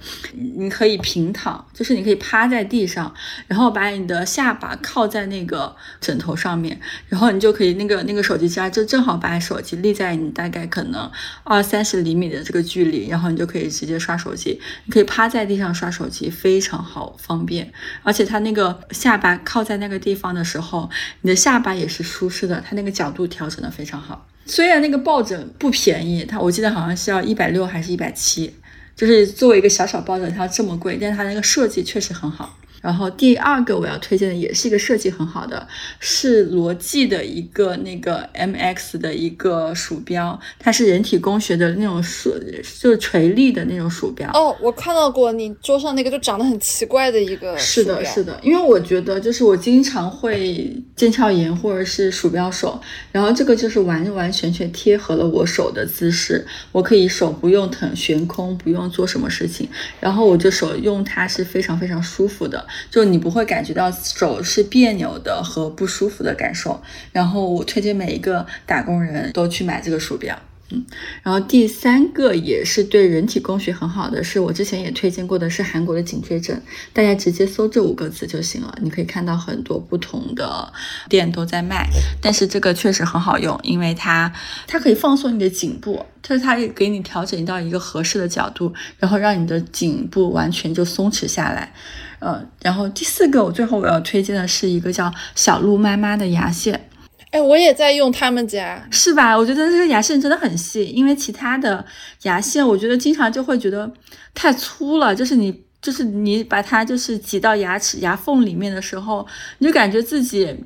[0.56, 3.14] 你可以平躺，就是你可以趴在地上，
[3.46, 11.10] 然后把你的下巴靠在那个枕头上面，然后你就可以那个那个手机支架就正好把手机立在你大概可能
[11.44, 14.60] 二三十厘米的这个距离，然后你就可以直接刷手机。
[14.84, 17.72] 你可以趴在地上刷手机，非常好方便，
[18.02, 20.83] 而且它那个下巴靠在那个地方的时候。
[21.22, 24.26] 你的下巴也是舒适的，它那个角度调整的非常好。
[24.46, 28.54] 虽然那个抱枕不便宜，它我记得好像是要一百六还是一百七，
[28.94, 32.58] 就是作为一个小小抱枕，它这么贵，但是它那个设计确实很好。
[32.84, 35.66] 然后第二个我要推荐的也是一个设计很好的，
[36.00, 42.34] 是罗技的一个那个 MX 的一个鼠标，它是人体工学的那种竖，
[42.78, 44.30] 就是垂立的那种鼠标。
[44.34, 47.56] 哦，我看到过你桌上那个就长得很奇怪的一个。
[47.56, 52.78] 是的，是的，因为我觉得就是我经常会腱鞘炎或者是鼠标手，
[53.10, 59.66] 然后这个就是完完全全贴合了我手的姿势，我可以手不用疼悬空，不用做什么事情，
[60.00, 66.80] 然后我就手用它是非常非常舒服的，就你不会感觉到手是别扭的和不舒服的感受。
[67.12, 70.38] 然后我推荐每一个打工人都去买这个鼠标。
[70.74, 70.84] 嗯，
[71.22, 76.60] 然后第三个也是对人体工学很好的，是我之前也推荐过的，是韩国的颈椎枕。
[76.92, 80.72] 大家直接搜这五个字就行了，你可以看到很多不同的
[81.08, 81.88] 店都在卖。
[82.20, 84.32] 但是这个确实很好用，因为它
[84.66, 91.72] 它可以放松你的颈部，就是它给你调整到一个合适的角度，然后让你的颈部完全就松弛下来。
[92.20, 96.88] 呃，然后第四个我最后我要推荐的是一个叫小鹿妈妈的牙线。
[97.34, 99.36] 哎，我也在用他们家，是吧？
[99.36, 101.84] 我觉得这个牙线真的很细，因为其他的
[102.22, 103.92] 牙线，我觉得经常就会觉得
[104.32, 109.26] 太粗了，就是你，就是你把它就是挤到牙齿牙缝里面的时候，
[109.58, 110.56] 你就感觉自己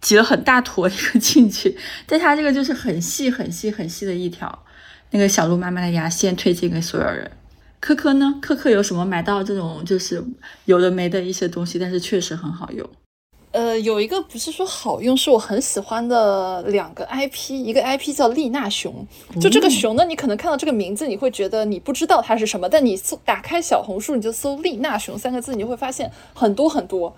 [0.00, 1.76] 挤了很大坨一个进去。
[2.06, 4.64] 但它这个就是很细、很细、很细的一条，
[5.10, 7.30] 那个小鹿妈妈的牙线推荐给所有人。
[7.80, 8.36] 科科呢？
[8.40, 10.24] 科科有什么买到这种就是
[10.64, 12.88] 有的没的一些东西，但是确实很好用。
[13.54, 19.06] 呃，有一个不是说好用，是我很喜欢的两个 IP，一个 IP 叫丽娜熊，
[19.40, 27.14] 就这个熊呢，你可能看到这个名字，你会觉得你不知道它是什么，但你搜打开小红书，你就搜丽娜熊三个字，你就会发现很多很多，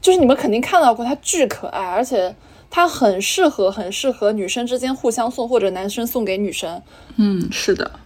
[0.00, 2.34] 就是你们肯定看到过，它巨可爱，而且
[2.70, 6.80] 它很适合，很适合女生之间互相送，或者男生送给女生。
[7.16, 8.00] 嗯，是的，嗯。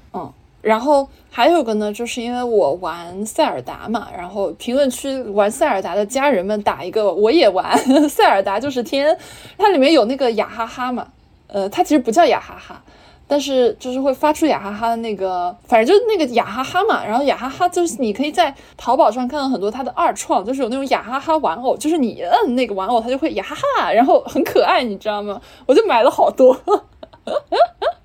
[0.61, 7.78] 然后还有个呢，就是因为我玩塞尔达嘛，然后评论区玩塞尔达的家人们打一个我也玩
[8.11, 9.16] 塞尔达就是天，
[9.56, 11.06] 它里面有那个雅哈哈嘛，
[11.46, 12.82] 呃，它其实不叫雅哈哈，
[13.28, 17.04] 但是就是会发出雅哈哈的那个，反正就是那个雅哈哈嘛。
[17.04, 25.40] 然后雅哈哈就是你可以在淘宝上看到很多它的二创，就是有那种雅哈哈玩偶，就是你摁那个玩偶它就会雅哈哈，然后很可爱，你知道吗？
[25.66, 26.59] 我就买了好多。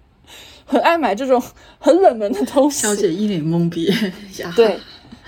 [0.74, 1.40] 很爱买这种
[1.78, 3.94] 很冷门的东西，小姐一脸懵逼。
[4.56, 4.80] 对，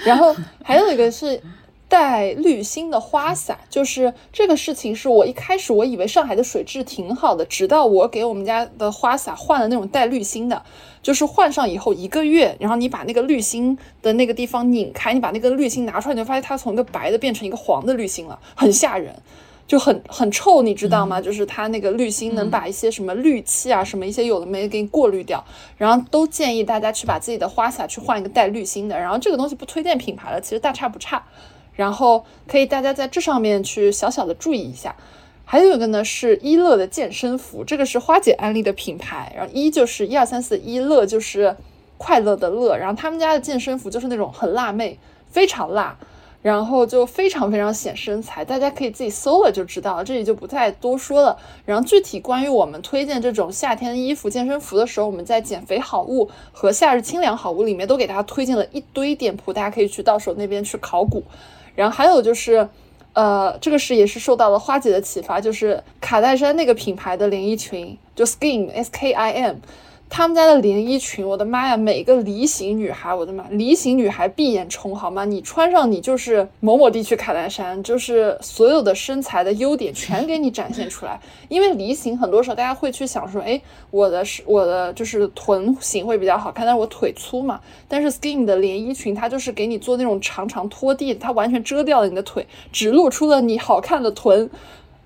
[0.04, 1.40] 然后还有一个是
[1.88, 10.64] 带滤芯的花洒，就是这个事情是我一开始我以为上海的水质挺好的，直到我给我们家的花洒换了那种带滤芯的，
[11.04, 19.16] 就是换上以后一个月，然后你把那个滤芯的那个地方拧开，你把那个滤芯拿出来，你就发现它从一个白的变成一个黄的滤芯了，很吓人。
[19.68, 21.20] 就很很臭，你知道吗？
[21.20, 25.44] 就是它那个滤芯能把一些什么氯气啊，什么一些有的没的给你过滤掉。
[25.76, 28.96] 然后都建议大家去把自己的花洒去换一个带滤芯的。
[28.96, 31.24] 然后这个东西不推荐品牌了，其实大差不差。
[31.74, 34.96] 然后可以大家在这上面去小小的注意一下。
[35.44, 39.34] 还有一个呢是一乐的健身服，这个是花姐安利的品牌。
[39.36, 41.56] 然后一就是一二三四一乐就是
[41.98, 42.78] 快乐的乐。
[42.78, 45.98] 然后他们家的健身服就是那种很辣妹，非常辣。
[46.46, 51.36] 然后就非常非常显身材，大家可以自己搜了就知道了，这里就不再多说了。
[51.66, 61.24] 然后具体关于我们推荐这种夏天衣服、健身服的时候，我们在减肥好物和夏日清凉好物里面都给大家推荐了一堆店铺，大家可以去到时候那边去考古。
[61.74, 62.70] 然后还有就是，
[63.14, 69.56] 呃，这个是也是受到了花姐的启发，就是卡戴珊那个品牌的连衣裙，就 Skim S K I M。
[70.18, 71.76] 他们家的连衣裙，我的妈呀！
[71.76, 75.26] 每个梨形女孩，我的妈，梨形女孩闭眼冲好吗？
[75.26, 81.20] 你穿上你就是某某地区卡戴珊，就是所有的身材的优点全给你展现出来。
[81.50, 83.62] 因为梨形很多时候大家会去想说，哎，
[83.92, 87.60] 我的是我的就是臀型会比较好看，但是我腿粗嘛。
[87.90, 94.50] 但是 Skin 的连衣裙它就是给你做那种长长拖地，它完全遮掉了你的腿，只露出了你好看的臀，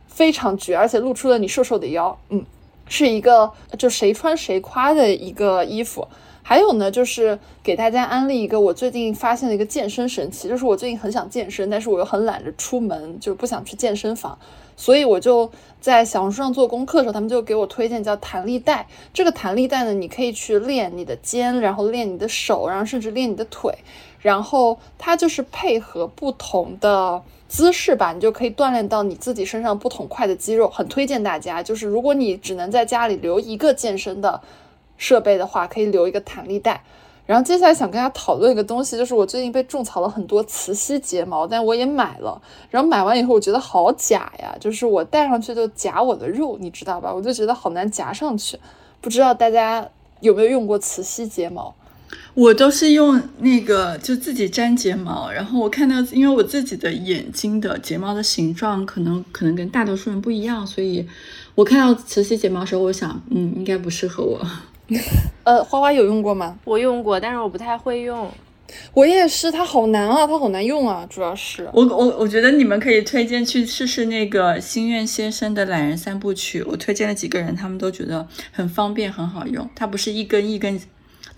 [0.05, 2.45] 非常绝，而且露出了你瘦瘦的腰，嗯。
[2.89, 6.05] 是一个就谁穿谁夸的一个衣服，
[6.41, 14.37] 还有呢，就是给大家安利一个我最近发现的一个健身神器，就是我最近很想健身，但是我又很懒得出门，就不想去健身房，
[14.75, 18.87] 所以我就在小红书上做功课的时候，他们就给我推荐叫弹力带。
[19.13, 23.71] 这个弹力带呢，你可以去练你的肩，然后练你的手，然后甚至练你的腿，
[24.19, 27.21] 然后它就是配合不同的。
[27.49, 31.61] 姿势吧，你就可以锻炼到你自己身上不同块的肌肉，很推荐大家。
[31.61, 34.39] 就是如果你只能在家里留一个健身的
[34.95, 36.81] 设备的话，可以留一个弹力带。
[37.25, 42.41] 然后接下来想跟大家讨论一个东西，就是我最近被种草了很多磁吸睫毛，但我也买了。
[42.69, 47.13] 然后买完以后，我觉得好假呀，就是我戴上去就夹我的肉，你知道吧？
[47.13, 48.59] 我就觉得好难夹上去。
[49.01, 49.87] 不知道大家
[50.21, 51.73] 有没有用过磁吸睫毛？
[52.39, 61.05] 我都是用那个就自己粘睫毛，然后我看到，因为我自己的眼睛的睫毛的形状可能可能跟大多数人不一样，所以
[61.53, 64.39] 我看到磁吸睫毛的时候，我想，嗯，应该不适合我。
[65.43, 66.57] 呃，花花有用过吗？
[66.63, 68.31] 我用过，但是我不太会用。
[68.93, 71.69] 我也是，它好难啊，它好难用啊，主要是。
[71.73, 79.69] 我我我觉得你们可以推荐去试试那个心愿先生的懒人三部曲，我推荐了几个人，他们都觉得很方便，很好用。
[79.75, 80.79] 它不是一根一根。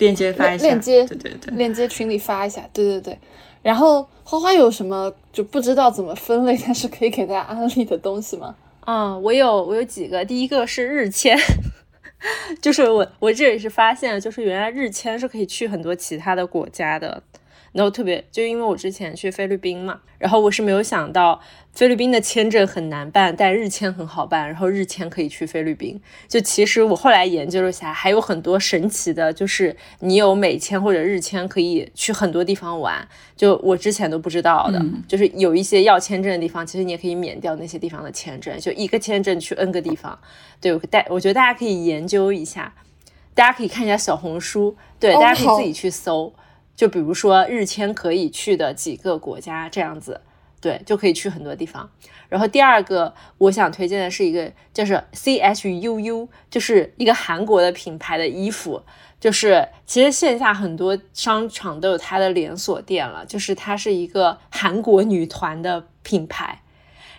[0.02, 3.18] 链接发一下，链接对对对，链接群里发一下，对对对。
[3.62, 8.56] 然后花花有什么就不知道怎么分类，但是可以给大家安利的东西吗？
[8.80, 11.38] 啊，我有我有几个，第一个是日签，
[12.60, 17.22] 就是我我这也是发现，就是原来日签是可以去很多其他的国家的。
[17.74, 21.40] 然后特别就因为我之前去菲律宾嘛，然后我是没有想到
[21.72, 26.00] 菲律宾的签证很难办，但日签很好办，然后日签可以去菲律宾。
[26.28, 33.08] 就其实我后来研究了一下，还有很多神奇的，就是你有美签或者日签可以去很多地方玩，
[33.38, 34.86] 就我之前都不知道的。
[35.08, 40.20] 就是有一些要签证的地方，其实你也可以免掉那些地方的签证，就一个签证去 N 个地方。
[40.60, 42.74] 对，大我觉得大家可以研究一下，
[43.34, 46.34] 大家可以看一下小红书，对，大家可以自己去搜。
[46.76, 50.22] 就比如说日签可以去的几个国家这样子，
[50.60, 51.90] 对，就可以去很多地方。
[52.30, 58.82] 然后第二个我想推荐的是一个，就是 C H U U，就是一个韩国的品牌的衣服。
[59.20, 63.24] 就是其实线下很多商场都有它的连锁店了。
[63.26, 66.64] 就是它是一个韩国女团的品牌，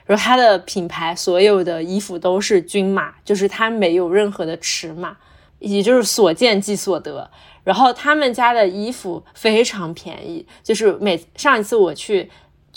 [0.05, 5.17] 然后它的品牌所有的衣服都是均码，就是它没有任何的尺码，
[5.63, 7.31] 也就是所见即所得。
[7.65, 12.29] 然后他们家的衣服非常便宜，就是每上一次我去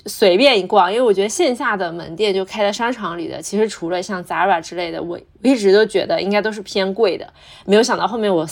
[0.06, 7.28] 随便一逛，因为我觉得线下的门店就开在商场里的，其实除了像 Zara 之类的，我我一直都觉得应该都是偏贵的。
[7.66, 8.48] 没有想到后面我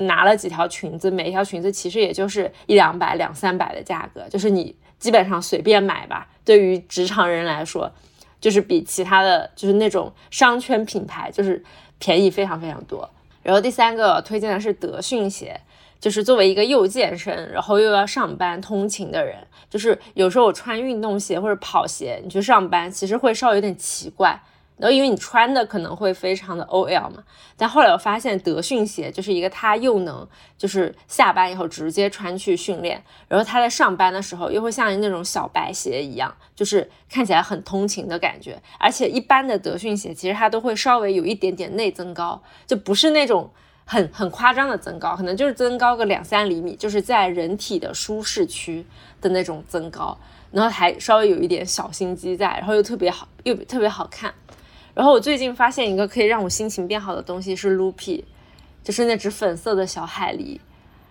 [0.00, 6.26] 拿了几条裙子，每一条裙子其实也就是一两百、两三百的价格，就是你基本上随便买吧。
[6.44, 7.92] 对于职场人来说，
[8.40, 11.62] 就是比其他的就是那种商圈品牌就是
[11.98, 13.10] 便宜非常非常多。
[13.46, 15.60] 然后第三个推荐的是德训鞋。
[15.98, 19.34] 就是作为一个又健身，然后又要上班通勤的人，
[19.70, 24.38] 就是有时候我穿运动鞋或者跑鞋，你去上班其实会稍微有点奇怪。
[24.76, 27.24] 然后因为你穿的可能会非常的 OL 嘛，
[27.56, 30.26] 但后来我发现德训鞋就是一个它又能
[30.58, 38.60] 就是下班以后直接穿去训练，然后它在上班的时候又会像那种小白鞋一样，就是看起来很通勤的感觉。
[38.78, 43.50] 而且一般的德训鞋其实它都会稍微有一点点内增高，就不是那种。
[43.88, 48.84] 很很夸张的增高，可能就是增高个两三厘米，就是在人体的舒适区
[49.20, 50.18] 的那种增高，
[50.50, 54.34] 然后还稍微有一点小心机在，然后又特别好，又特别好看。
[54.96, 58.24] 然后我最近发现一个可以让我心情变好的东西是 Loopy，
[58.82, 60.58] 就是那只粉色的小海狸，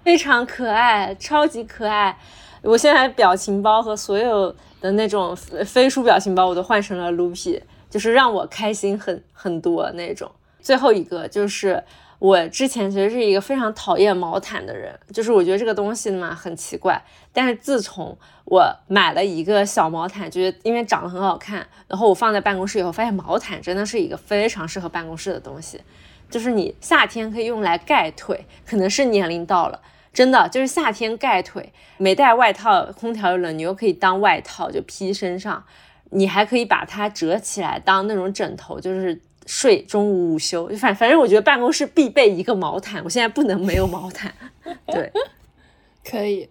[0.04, 2.18] 非常可爱，超级可爱。
[2.64, 10.32] 我现在表情包和所有的那种飞书表情包我都换成了 Loopy，就是让我开心很很多那种。
[10.60, 11.84] 最后一个就是。
[12.26, 17.00] 我之前其实是一个非常讨厌毛毯的人，就是我觉得这个东西嘛很奇怪。
[17.32, 25.80] 但是自从我买了一个小毛毯，就是因为长得很好看，然后我放在办公室以后，发现毛毯真的是一个非常适合办公室的东西。
[26.28, 29.80] 就是你夏天可以用来盖腿，可能是年龄到了，
[30.12, 35.64] 真的就是夏天盖腿，没带外套，空调又冷，你又可以当外套就披身上，
[36.10, 39.22] 你还可以把它折起来当那种枕头，就是。
[39.46, 44.34] 睡中午午休，反反正我觉得办公室必备一个毛毯，我现在不能没有毛毯。
[44.88, 45.12] 对，
[46.04, 46.50] 可以。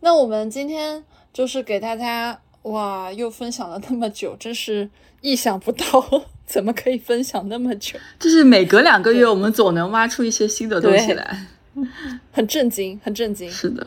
[0.00, 4.88] 那我们今天就是给大家哇，又分享了那么久，真是
[5.20, 5.84] 意想不到，
[6.46, 7.98] 怎么可以分享那么久？
[8.20, 11.46] 就是每隔两个月，我们总能挖出一些新的东西来，
[12.30, 13.50] 很震惊，很震惊。
[13.50, 13.84] 是的。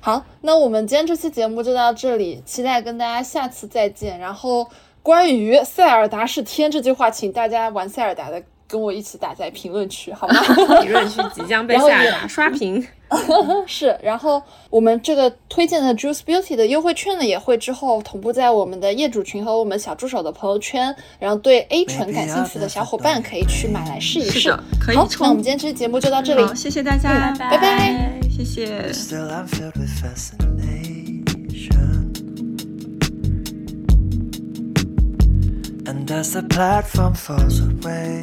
[0.00, 4.18] 好，那我们今天这期节目就到这里，期待跟大家下次再见。
[4.18, 4.68] 然后。
[5.02, 10.34] 关于塞尔达是天这句话，请大家玩塞尔达的跟我一起打在评论区，好吗？
[10.80, 12.86] 评论区即将被塞尔达刷屏。
[13.66, 20.94] 是，然后我们这个推荐的 Juice Beauty 的优惠券呢，也会之后同步在我们的业主群和我们小助手的朋友圈。
[21.18, 24.56] 然后对 A 醇感兴趣的小伙伴可以去买来试一试。
[24.80, 28.90] 可以好，那我们今天这期节目就到这里，谢谢大家，拜拜，谢谢。
[35.92, 38.22] And as the platform falls away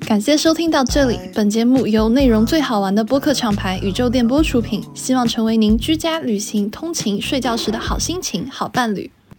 [0.00, 9.08] 感谢收听到这里，本节目由内容最好玩的播客厂牌宇宙电波出品，希望成为您居家、旅行、通勤、睡觉时的好心情、好伴侣。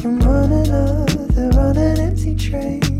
[0.00, 2.90] From one another on an empty train.